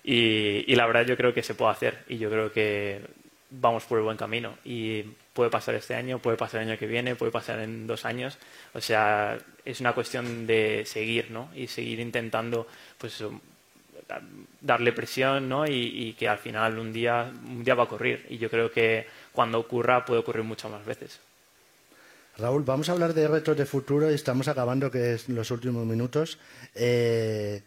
[0.03, 1.99] Y, la verdad, yo creo que se puede hacer.
[2.09, 2.99] Y yo creo que
[3.51, 4.57] vamos por el buen camino.
[4.65, 5.03] Y
[5.33, 8.39] puede pasar este año, puede pasar el año que viene, puede pasar en dos años.
[8.73, 11.51] O sea, es una cuestión de seguir, ¿no?
[11.53, 12.65] Y seguir intentando,
[12.97, 13.23] pues
[14.61, 15.65] darle presión, ¿no?
[15.65, 18.25] Y, que al final un día, un día va a ocurrir.
[18.29, 21.19] Y yo creo que cuando ocurra puede ocurrir muchas más veces.
[22.37, 25.85] Raúl, vamos a hablar de retos de futuro y estamos acabando, que es los últimos
[25.85, 26.39] minutos.
[26.73, 27.61] Eh,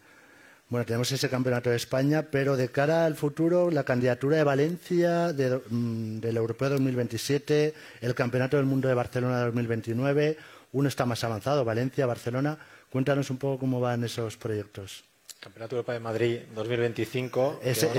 [0.69, 5.33] bueno, tenemos ese campeonato de España, pero de cara al futuro, la candidatura de Valencia
[5.33, 10.37] mm, del Europeo 2027, el Campeonato del Mundo de Barcelona 2029,
[10.73, 12.57] uno está más avanzado, Valencia, Barcelona.
[12.89, 15.06] Cuéntanos un poco cómo van esos proyectos.
[15.39, 17.61] Campeonato Europa de Madrid 2025.
[17.63, 17.89] Ese,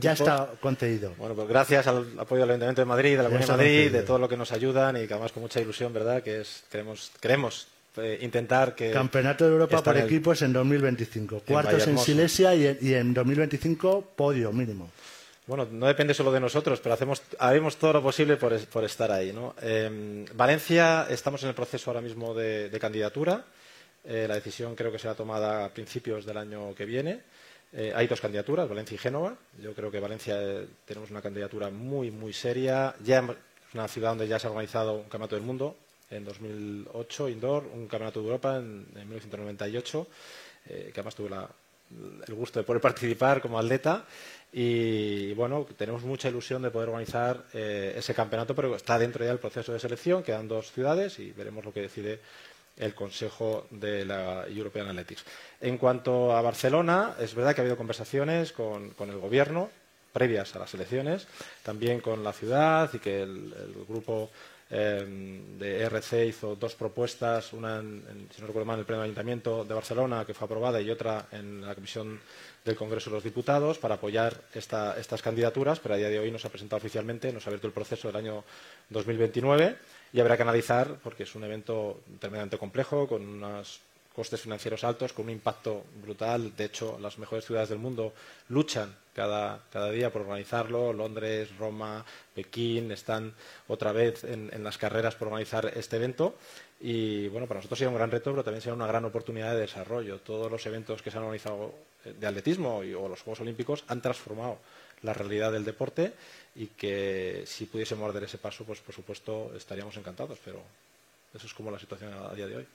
[0.00, 1.12] ya está concedido.
[1.18, 4.02] Bueno, pues gracias al apoyo del Ayuntamiento de Madrid, de la Comunidad de Madrid, de
[4.02, 6.22] todo lo que nos ayudan y que además con mucha ilusión, ¿verdad?
[6.22, 7.66] Que es, queremos, queremos
[7.96, 8.92] eh, intentar que.
[8.92, 11.40] Campeonato de Europa por equipos en 2025.
[11.40, 14.88] Cuartos en, Silesia y en, 2025 podio mínimo.
[15.48, 19.32] Bueno, no depende solo de nosotros, pero hacemos, haremos todo lo posible por, estar ahí.
[19.32, 19.54] ¿no?
[19.62, 23.44] Em, Valencia, estamos en el proceso ahora mismo de candidatura.
[24.08, 27.20] Eh, la decisión creo que será tomada a principios del año que viene.
[27.72, 29.36] Eh, hay dos candidaturas, Valencia y Génova.
[29.60, 32.94] Yo creo que Valencia eh, tenemos una candidatura muy, muy seria.
[33.02, 35.76] Ya es una ciudad donde ya se ha organizado un campeonato del mundo
[36.10, 40.06] en 2008, indoor, un campeonato de Europa en, 1998,
[40.66, 41.30] que además tuve
[42.28, 44.04] el gusto de poder participar como atleta.
[44.52, 49.40] Y bueno, tenemos mucha ilusión de poder organizar ese campeonato, pero está dentro ya del
[49.40, 50.22] proceso de selección.
[50.22, 52.20] Quedan dos ciudades y veremos lo que decide
[52.78, 55.24] el Consejo de la European Athletics.
[55.60, 59.70] En cuanto a Barcelona, es verdad que ha habido conversaciones con, el Gobierno
[60.12, 61.26] previas a las elecciones,
[61.62, 63.52] también con la ciudad y que el,
[63.86, 64.30] grupo
[64.70, 69.02] em, de RC hizo dos propuestas, una, en, si no recuerdo mal, en el Pleno
[69.02, 72.18] Ayuntamiento de Barcelona, que fue aprobada, y otra en la Comisión
[72.64, 76.38] del Congreso de los Diputados, para apoyar estas candidaturas, pero a día de hoy no
[76.38, 78.44] se ha presentado oficialmente, no se ha abierto el proceso del año
[78.88, 79.76] 2029
[80.16, 83.80] y habrá que analizar, porque es un evento tremendamente complejo, con unas
[84.14, 86.56] costes financieros altos, con un impacto brutal.
[86.56, 88.14] De hecho, las mejores ciudades del mundo
[88.48, 89.60] luchan cada,
[89.92, 90.94] día por organizarlo.
[90.94, 92.02] Londres, Roma,
[92.34, 93.34] Pekín están
[93.68, 96.36] otra vez en, las carreras por organizar este evento.
[96.80, 99.60] Y bueno, para nosotros sería un gran reto, pero también sería una gran oportunidad de
[99.60, 100.20] desarrollo.
[100.20, 104.60] Todos los eventos que se han organizado de atletismo o los Juegos Olímpicos han transformado
[105.02, 106.14] la realidad del deporte
[106.54, 110.62] y que si pudiésemos dar ese paso, pues por supuesto estaríamos encantados, pero
[111.34, 112.66] eso es como la situación a día de hoy.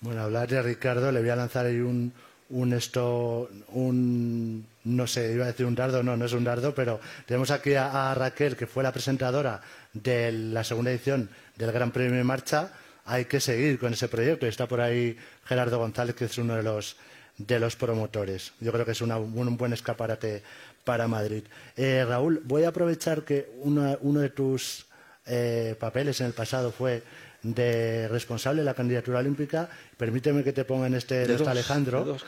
[0.00, 2.12] Bueno, hablar de Ricardo, le voy a lanzar ahí un,
[2.50, 6.74] un esto, un, no sé, iba a decir un dardo, no, no es un dardo,
[6.74, 9.60] pero tenemos aquí a, Raquel, que fue la presentadora
[9.92, 12.72] de la segunda edición del Gran Premio de Marcha.
[13.04, 14.46] Hay que seguir con ese proyecto.
[14.46, 16.96] Está por ahí Gerardo González, que es uno de los,
[17.38, 18.52] de los promotores.
[18.60, 20.42] Yo creo que es un buen escaparate
[20.84, 21.44] para Madrid.
[21.76, 24.86] Eh, Raúl, voy a aprovechar que uno, de tus
[25.26, 27.02] eh, papeles en el pasado fue
[27.42, 29.68] de responsable de la candidatura olímpica.
[29.96, 32.04] Permíteme que te ponga en este de, Alejandro.
[32.04, 32.24] Dos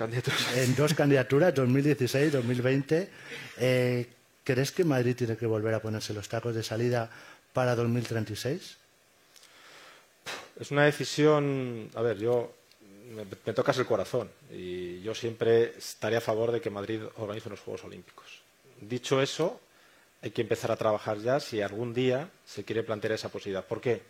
[0.57, 3.09] en dos candidaturas, 2016, 2020.
[3.59, 4.09] Eh,
[4.45, 7.11] ¿Crees que Madrid tiene que volver a ponerse los tacos de salida
[7.53, 8.77] para 2036?
[10.61, 11.91] Es una decisión.
[11.95, 12.55] A ver, yo.
[13.11, 17.61] Me, tocas el corazón y yo siempre estaría a favor de que Madrid organice unos
[17.61, 18.43] Juegos Olímpicos.
[18.81, 19.61] Dicho eso,
[20.23, 23.65] hay que empezar a trabajar ya si algún día se quiere plantear esa posibilidad.
[23.65, 24.03] ¿Por qué?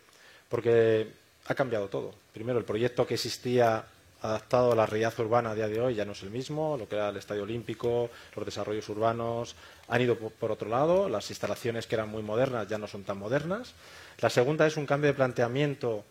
[0.53, 1.07] porque
[1.47, 2.13] ha cambiado todo.
[2.31, 3.85] Primero, el proyecto que existía
[4.21, 6.87] adaptado a la realidad urbana a día de hoy ya no es el mismo, lo
[6.87, 9.55] que era el Estadio Olímpico, los desarrollos urbanos
[9.87, 13.17] han ido por otro lado, las instalaciones que eran muy modernas ya no son tan
[13.17, 13.73] modernas.
[14.19, 16.05] La segunda es un cambio de planteamiento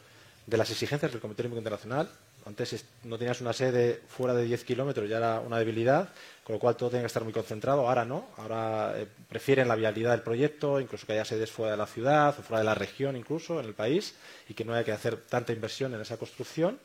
[0.45, 2.11] de las exigencias del Comité Olímpico Internacional.
[2.45, 6.09] Antes no tenías una sede fuera de 10 kilómetros, ya era una debilidad,
[6.43, 7.89] con lo cual todo tiene que estar muy concentrado.
[7.89, 11.79] Ahora no, ahora eh, prefieren la vialidad del proyecto, incluso que haya sedes fuera de
[11.79, 14.15] la ciudad o fuera de la región incluso, en el país,
[14.49, 16.79] y que no haya que hacer tanta inversión en esa construcción.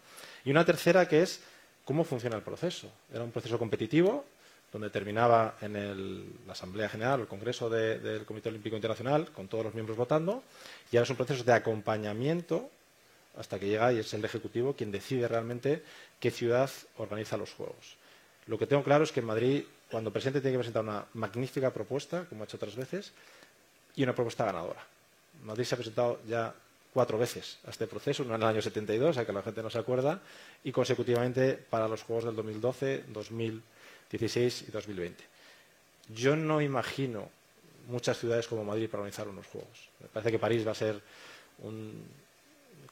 [0.45, 1.41] Y una tercera que es
[1.83, 2.91] cómo funciona el proceso.
[3.11, 4.25] Era un proceso competitivo,
[4.71, 9.73] donde terminaba en la Asamblea General, el Congreso del Comité Olímpico Internacional, con todos los
[9.73, 10.43] miembros votando,
[10.91, 12.69] y ahora es un proceso de acompañamiento
[13.37, 15.83] hasta que llega y es el Ejecutivo quien decide realmente
[16.19, 17.95] qué ciudad organiza los Juegos.
[18.47, 21.05] Lo que tengo claro es que en Madrid, cuando el presidente tiene que presentar una
[21.13, 23.11] magnífica propuesta, como ha hecho otras veces,
[23.95, 24.85] y una propuesta ganadora.
[25.43, 26.53] Madrid se ha presentado ya
[26.93, 29.69] cuatro veces a este proceso, una en el año 72, a que la gente no
[29.69, 30.21] se acuerda,
[30.63, 35.23] y consecutivamente para los Juegos del 2012, 2016 y 2020.
[36.15, 37.29] Yo no imagino
[37.87, 39.89] muchas ciudades como Madrid para organizar unos Juegos.
[39.99, 41.01] Me parece que París va a ser
[41.59, 42.03] un,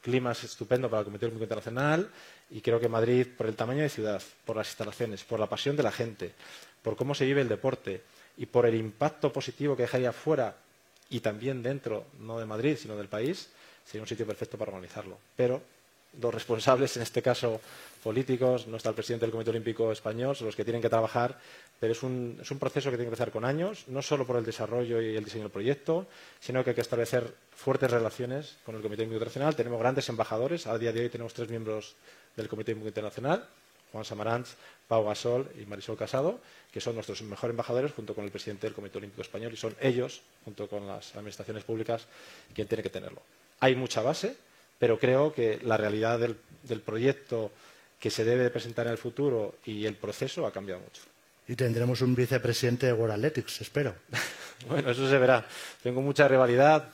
[0.06, 2.08] clima es estupendo para el Comité Olímpico Internacional
[2.52, 5.74] y creo que Madrid, por el tamaño de ciudad, por las instalaciones, por la pasión
[5.76, 6.32] de la gente,
[6.80, 8.04] por cómo se vive el deporte
[8.36, 10.54] y por el impacto positivo que dejaría fuera
[11.10, 13.48] y también dentro, no de Madrid, sino del país,
[13.84, 15.18] sería un sitio perfecto para organizarlo.
[15.34, 15.60] Pero
[16.22, 17.60] los responsables, en este caso
[18.06, 21.40] políticos, no está el presidente del Comité Olímpico Español, son los que tienen que trabajar,
[21.80, 25.02] pero es un, proceso que tiene que empezar con años, no solo por el desarrollo
[25.02, 26.06] y el diseño del proyecto,
[26.38, 29.56] sino que hay que establecer fuertes relaciones con el Comité Olímpico Internacional.
[29.56, 31.96] Tenemos grandes embajadores, a día de hoy tenemos tres miembros
[32.36, 33.44] del Comité Olímpico Internacional,
[33.90, 34.50] Juan Samaranch,
[34.86, 36.38] Pau Gasol y Marisol Casado,
[36.70, 39.74] que son nuestros mejores embajadores junto con el presidente del Comité Olímpico Español y son
[39.80, 42.06] ellos, junto con las administraciones públicas,
[42.54, 43.20] quien tiene que tenerlo.
[43.58, 44.36] Hay mucha base,
[44.78, 47.50] pero creo que la realidad del, proyecto
[47.98, 51.02] que se debe presentar en el futuro y el proceso ha cambiado mucho.
[51.48, 53.94] Y tendremos un vicepresidente de World Athletics, espero.
[54.68, 55.46] bueno, eso se verá.
[55.82, 56.90] Tengo mucha rivalidad.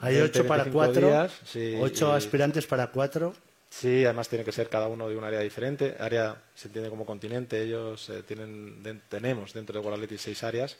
[0.00, 1.28] Hay ocho para cuatro,
[1.80, 3.34] ocho aspirantes para cuatro.
[3.68, 5.96] Sí, además tiene que ser cada uno de un área diferente.
[5.98, 7.60] Área se entiende como continente.
[7.60, 10.76] Ellos eh, tienen, tenemos dentro de World Athletics seis áreas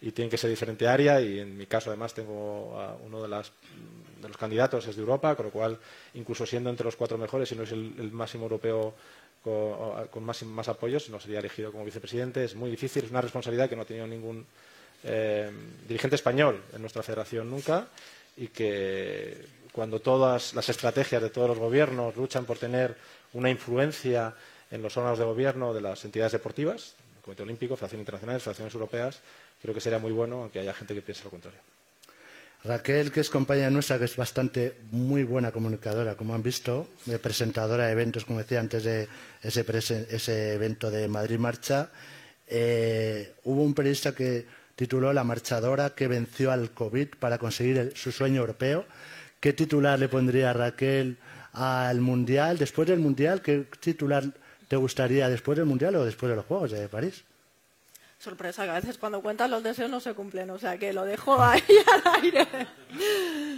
[0.00, 1.20] y tienen que ser diferente área.
[1.20, 3.52] Y en mi caso, además, tengo a uno de las
[4.22, 5.78] de los candidatos es de Europa, con lo cual,
[6.14, 8.94] incluso siendo entre los cuatro mejores, si no es el, máximo europeo
[9.42, 12.44] con, más, más apoyos, no sería elegido como vicepresidente.
[12.44, 14.46] Es muy difícil, es una responsabilidad que no ha tenido ningún
[15.04, 15.50] eh,
[15.88, 17.88] dirigente español en nuestra federación nunca
[18.36, 22.96] y que cuando todas las estrategias de todos los gobiernos luchan por tener
[23.32, 24.34] una influencia
[24.70, 28.74] en los órganos de gobierno de las entidades deportivas, el Comité Olímpico, Federaciones Internacionales, Federaciones
[28.74, 29.20] Europeas,
[29.60, 31.58] creo que sería muy bueno aunque haya gente que piense lo contrario.
[32.64, 36.88] Raquel, que es compañera nuestra, que es bastante muy buena comunicadora, como han visto,
[37.20, 39.08] presentadora de eventos, como decía antes de
[39.42, 41.90] ese, evento de Madrid Marcha.
[42.46, 44.46] Eh, hubo un periodista que
[44.76, 48.86] tituló La marchadora que venció al COVID para conseguir su sueño europeo.
[49.40, 51.16] ¿Qué titular le pondría Raquel
[51.54, 52.58] al Mundial?
[52.58, 54.24] Después del Mundial, ¿qué titular
[54.68, 57.24] te gustaría después del Mundial o después de los Juegos de París?
[58.22, 61.04] Sorpresa, que a veces cuando cuentas los deseos no se cumplen, o sea que lo
[61.04, 61.62] dejo ahí
[61.92, 62.46] al aire.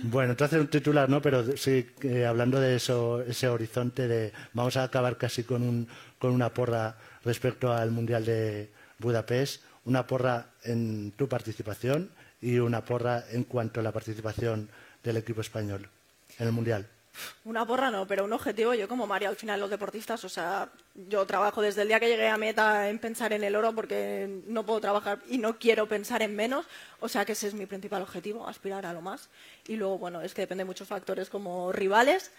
[0.04, 1.20] Bueno, entonces un titular, ¿no?
[1.20, 1.86] Pero sí,
[2.26, 5.88] hablando de eso, ese horizonte de vamos a acabar casi con, un,
[6.18, 12.10] con una porra respecto al Mundial de Budapest, una porra en tu participación
[12.40, 14.68] y una porra en cuanto a la participación
[15.02, 15.88] del equipo español
[16.38, 16.86] en el Mundial.
[17.44, 20.68] Una porra no, pero un objetivo, yo como María, al final los deportistas, o sea,
[20.94, 24.42] yo trabajo desde el día que llegué a meta en pensar en el oro porque
[24.46, 26.66] no puedo trabajar y no quiero pensar en menos,
[27.00, 29.28] o sea que ese es mi principal objetivo, aspirar a lo más.
[29.66, 32.30] Y luego, bueno, es que depende de muchos factores como rivales,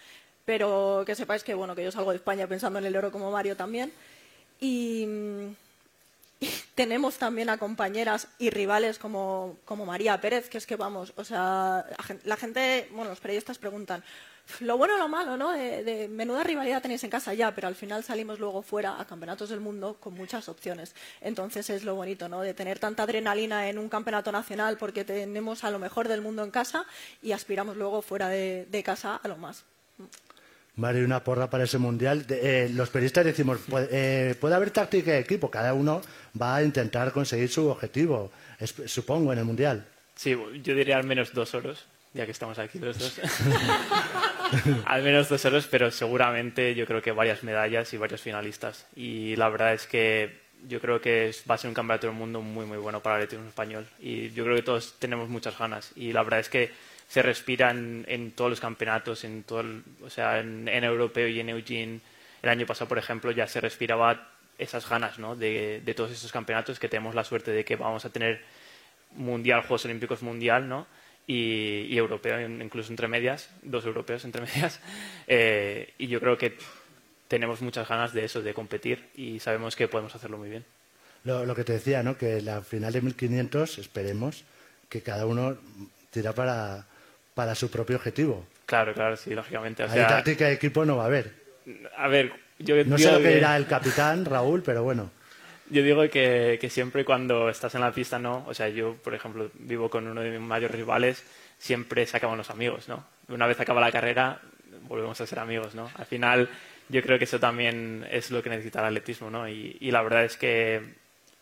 [0.46, 3.32] pero que sepáis que, bueno, que yo salgo de España pensando en el oro como
[3.32, 3.92] Mario también.
[4.60, 5.08] Y,
[6.76, 11.24] tenemos también a compañeras y rivales como, como María Pérez, que es que vamos, o
[11.24, 11.86] sea,
[12.24, 14.04] la gente, bueno, los periodistas preguntan,
[14.60, 15.52] lo bueno o lo malo, ¿no?
[15.52, 19.50] De, menuda rivalidad tenéis en casa ya, pero al final salimos luego fuera a campeonatos
[19.50, 20.96] del mundo con muchas opciones.
[21.20, 22.42] Entonces es lo bonito, ¿no?
[22.42, 26.44] De tener tanta adrenalina en un campeonato nacional porque tenemos a lo mejor del mundo
[26.44, 26.86] en casa
[27.22, 29.66] y aspiramos luego fuera de, casa a lo más.
[30.78, 32.26] Mario, una porra para ese mundial.
[32.30, 33.60] Eh, los periodistas decimos,
[33.92, 36.02] eh, puede, haber táctica de equipo, cada uno
[36.40, 38.32] va a intentar conseguir su objetivo,
[38.86, 39.86] supongo, en el mundial.
[40.16, 43.20] Sí, yo diría al menos dos oros ya que estamos aquí los dos.
[44.86, 48.88] Al menos dos euros, pero seguramente yo creo que varias medallas y varios finalistas.
[48.96, 52.42] Y la verdad es que yo creo que va a ser un campeonato del mundo
[52.42, 53.86] muy, muy bueno para el atletismo español.
[54.00, 55.92] Y yo creo que todos tenemos muchas ganas.
[55.98, 56.72] Y la verdad es que
[57.08, 59.64] se respira en, todos los campeonatos, en todo
[60.04, 62.00] o sea, en, europeo y en Eugene.
[62.42, 65.36] El año pasado, por ejemplo, ya se respiraba esas ganas ¿no?
[65.36, 68.42] de, todos estos campeonatos que tenemos la suerte de que vamos a tener
[69.12, 70.88] mundial, Juegos Olímpicos mundial, ¿no?
[71.28, 74.80] y, europeo, incluso entre medias, dos europeos entre medias.
[75.28, 76.58] Eh, y yo creo que
[77.28, 80.66] tenemos muchas ganas de eso, de competir y sabemos que podemos hacerlo muy bien.
[81.24, 82.18] Lo, que te decía, ¿no?
[82.18, 84.44] que la final de 1500 esperemos
[84.90, 85.58] que cada uno
[86.12, 86.86] tira para,
[87.36, 88.48] para su propio objetivo.
[88.66, 89.84] Claro, claro, sí, lógicamente.
[89.84, 91.32] O táctica de equipo no va a haber.
[91.98, 95.12] A ver, yo No sé lo que dirá el capitán, Raúl, pero bueno.
[95.70, 98.46] Yo digo que, que, siempre cuando estás en la pista, ¿no?
[98.48, 101.24] O sea, yo, por ejemplo, vivo con uno de mis mayores rivales,
[101.58, 103.04] siempre se acaban los amigos, ¿no?
[103.30, 104.40] Una vez acaba la carrera,
[104.84, 105.90] volvemos a ser amigos, ¿no?
[105.96, 106.50] Al final,
[106.88, 109.50] yo creo que eso también es lo que necesita el atletismo, ¿no?
[109.50, 110.82] Y, y la verdad es que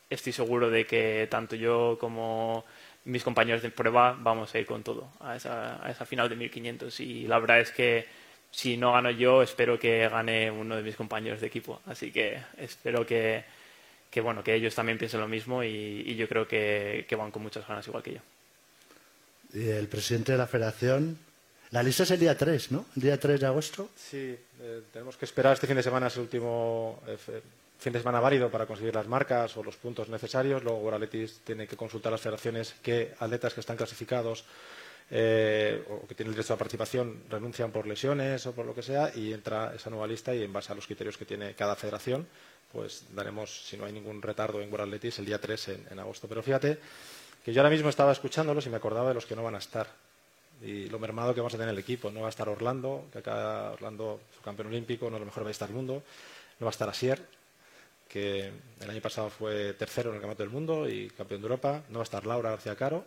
[0.09, 2.65] estoy seguro de que tanto yo como
[3.05, 6.35] mis compañeros de prueba vamos a ir con todo a esa, a esa final de
[6.35, 6.99] 1500.
[6.99, 8.05] Y la verdad es que
[8.51, 11.81] si no gano yo, espero que gane uno de mis compañeros de equipo.
[11.85, 13.43] Así que espero que
[14.13, 17.67] que bueno, que ellos también piensen lo mismo y, yo creo que, van con muchas
[17.67, 18.19] ganas igual que yo.
[19.55, 21.17] Y el presidente de la federación,
[21.71, 22.85] la lista es el día 3, ¿no?
[22.95, 23.89] El día 3 de agosto.
[23.95, 27.17] Sí, eh, tenemos que esperar este fin de semana, es el último eh,
[27.79, 30.63] fin de semana válido para conseguir las marcas o los puntos necesarios.
[30.63, 31.09] Luego World
[31.43, 34.45] tiene que consultar a las federaciones qué atletas que están clasificados
[35.11, 39.11] eh, o que tienen derecho a participación renuncian por lesiones o por lo que sea
[39.13, 42.25] y entra esa nueva lista y en base a los criterios que tiene cada federación
[42.73, 46.27] pues daremos, si no hay ningún retardo en World Athletics, el día 3 en, agosto.
[46.27, 46.79] Pero fíjate
[47.45, 49.59] que yo ahora mismo estaba escuchándolos y me acordaba de los que no van a
[49.59, 49.87] estar.
[50.59, 52.09] Y lo mermado que vamos a tener el equipo.
[52.09, 55.43] No va a estar Orlando, que acá Orlando, su campeón olímpico, no es lo mejor
[55.43, 56.01] va a estar el mundo.
[56.59, 57.21] No va a estar Asier,
[58.13, 61.81] que el año pasado fue tercero en el Campeonato del Mundo y campeón de Europa.
[61.89, 63.05] No va a estar Laura García Caro,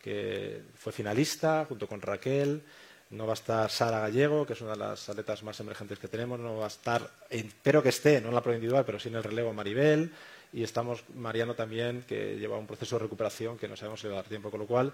[0.00, 2.62] que fue finalista junto con Raquel.
[3.10, 6.06] No va a estar Sara Gallego, que es una de las atletas más emergentes que
[6.06, 6.38] tenemos.
[6.38, 9.16] No va a estar, espero que esté, no en la prueba individual, pero sí en
[9.16, 10.12] el relevo Maribel.
[10.52, 14.12] Y estamos Mariano también, que lleva un proceso de recuperación que no sabemos si va
[14.12, 14.52] a dar tiempo.
[14.52, 14.92] Con lo cual,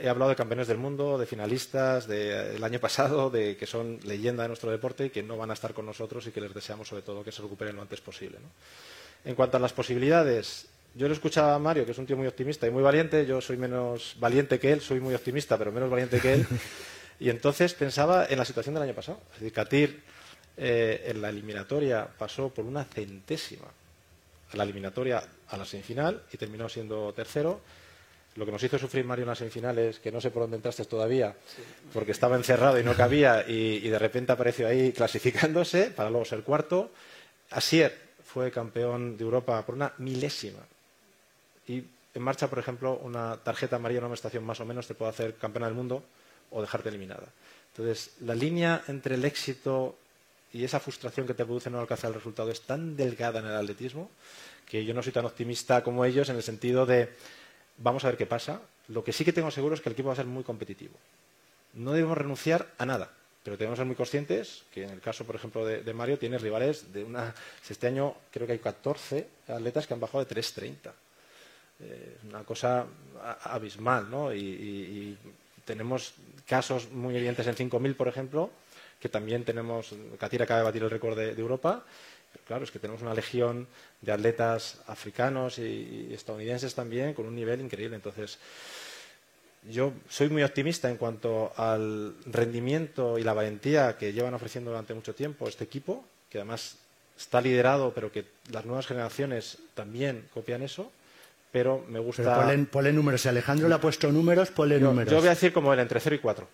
[0.00, 4.42] he hablado de campeones del mundo, de finalistas del año pasado, de que son leyenda
[4.42, 6.88] de nuestro deporte y que no van a estar con nosotros y que les deseamos
[6.88, 8.38] sobre todo que se recuperen lo antes posible.
[9.24, 12.26] En cuanto a las posibilidades, yo lo escuchaba a Mario, que es un tío muy
[12.26, 13.24] optimista y muy valiente.
[13.26, 16.46] Yo soy menos valiente que él, soy muy optimista, pero menos valiente que él.
[17.20, 19.20] Y entonces pensaba en la situación del año pasado.
[19.34, 20.02] Es decir, Katir
[20.56, 23.66] eh, en la eliminatoria pasó por una centésima
[24.52, 27.60] a la eliminatoria a la semifinal y terminó siendo tercero.
[28.38, 30.84] Lo que nos hizo sufrir Mario en las semifinales, que no sé por dónde entraste
[30.84, 31.34] todavía,
[31.92, 36.44] porque estaba encerrado y no cabía, y, de repente apareció ahí clasificándose para luego ser
[36.44, 36.92] cuarto.
[37.50, 40.60] Asier fue campeón de Europa por una milésima.
[41.66, 41.82] Y
[42.14, 45.34] en marcha, por ejemplo, una tarjeta amarilla, una estación más o menos, te puede hacer
[45.34, 46.04] campeona del mundo
[46.52, 47.26] o dejarte eliminada.
[47.72, 49.96] Entonces, la línea entre el éxito
[50.52, 53.56] y esa frustración que te produce no alcanzar el resultado es tan delgada en el
[53.56, 54.10] atletismo
[54.64, 57.08] que yo no soy tan optimista como ellos en el sentido de
[57.78, 58.60] vamos a ver qué pasa.
[58.88, 60.94] Lo que sí que tengo seguro es que el equipo va a ser muy competitivo.
[61.74, 63.10] No debemos renunciar a nada,
[63.42, 66.38] pero tenemos que ser muy conscientes que en el caso, por ejemplo, de, Mario, tiene
[66.38, 67.34] rivales de una.
[67.68, 70.92] Este año creo que hay 14 atletas que han bajado de 3.30.
[71.80, 72.86] eh, una cosa
[73.44, 74.34] abismal, ¿no?
[74.34, 75.16] Y,
[75.64, 76.14] tenemos
[76.46, 78.50] casos muy evidentes en 5.000, por ejemplo,
[78.98, 81.84] que también tenemos, Catira acaba de batir el récord de, Europa,
[82.46, 83.66] claro, es que tenemos una legión
[84.00, 87.96] de atletas africanos y, estadounidenses también con un nivel increíble.
[87.96, 88.38] Entonces,
[89.68, 94.94] yo soy muy optimista en cuanto al rendimiento y la valentía que llevan ofreciendo durante
[94.94, 96.76] mucho tiempo este equipo, que además
[97.18, 100.90] está liderado, pero que las nuevas generaciones también copian eso.
[101.50, 102.46] Pero me gusta.
[102.70, 103.22] ponle, números.
[103.22, 105.10] Si Alejandro le ha puesto números, ponle números.
[105.10, 106.48] Yo voy a decir como el entre 0 y 4.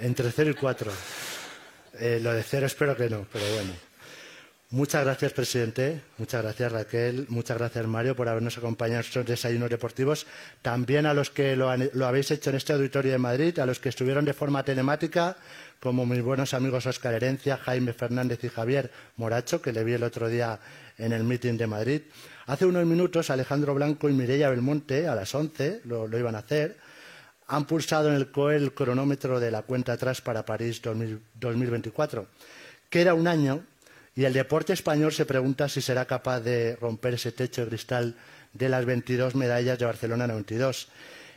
[0.00, 0.92] Entre 0 y 4.
[2.00, 3.72] Eh, lo de 0 espero que no, pero bueno.
[4.70, 6.02] Muchas gracias, presidente.
[6.18, 7.26] Muchas gracias, Raquel.
[7.28, 10.26] Muchas gracias, Mario, por habernos acompañado en estos desayunos deportivos.
[10.60, 13.90] También a los que lo, habéis hecho en este auditorio de Madrid, a los que
[13.90, 15.36] estuvieron de forma telemática,
[15.78, 20.02] como mis buenos amigos Oscar Herencia, Jaime Fernández y Javier Moracho, que le vi el
[20.02, 20.58] otro día
[20.98, 22.02] en el meeting de Madrid.
[22.46, 26.76] Hace unos minutos, Alejandro Blanco y Mireia Belmonte, a las 11, lo, iban a hacer,
[27.46, 32.26] han pulsado en el COE el cronómetro de la cuenta atrás para París 2024,
[32.90, 33.62] que era un año
[34.16, 38.16] y el deporte español se pregunta si será capaz de romper ese techo de cristal
[38.54, 40.88] de las 22 medallas de Barcelona 92.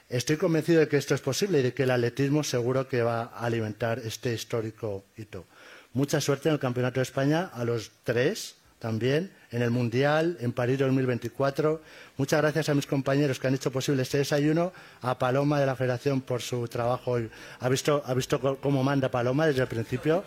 [0.07, 3.23] Estoy convencido de que esto es posible y de que el atletismo seguro que va
[3.23, 5.45] a alimentar este histórico hito.
[5.91, 10.53] Mucha suerte en el Campeonato de España a los tres también, en el Mundial, en
[10.53, 11.81] París 2024.
[12.15, 15.75] Muchas gracias a mis compañeros que han hecho posible este desayuno, a Paloma de la
[15.75, 17.17] Federación por su trabajo.
[17.59, 20.23] ¿Ha visto, ha visto cómo manda Paloma desde el principio?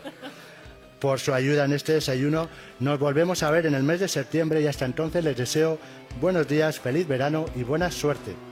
[1.03, 2.49] Por su ayuda en este desayuno.
[2.79, 5.81] Nos volvemos a ver en el mes de septiembre y hasta entonces les deseo
[6.21, 8.52] buenos días, feliz verano y buena suerte.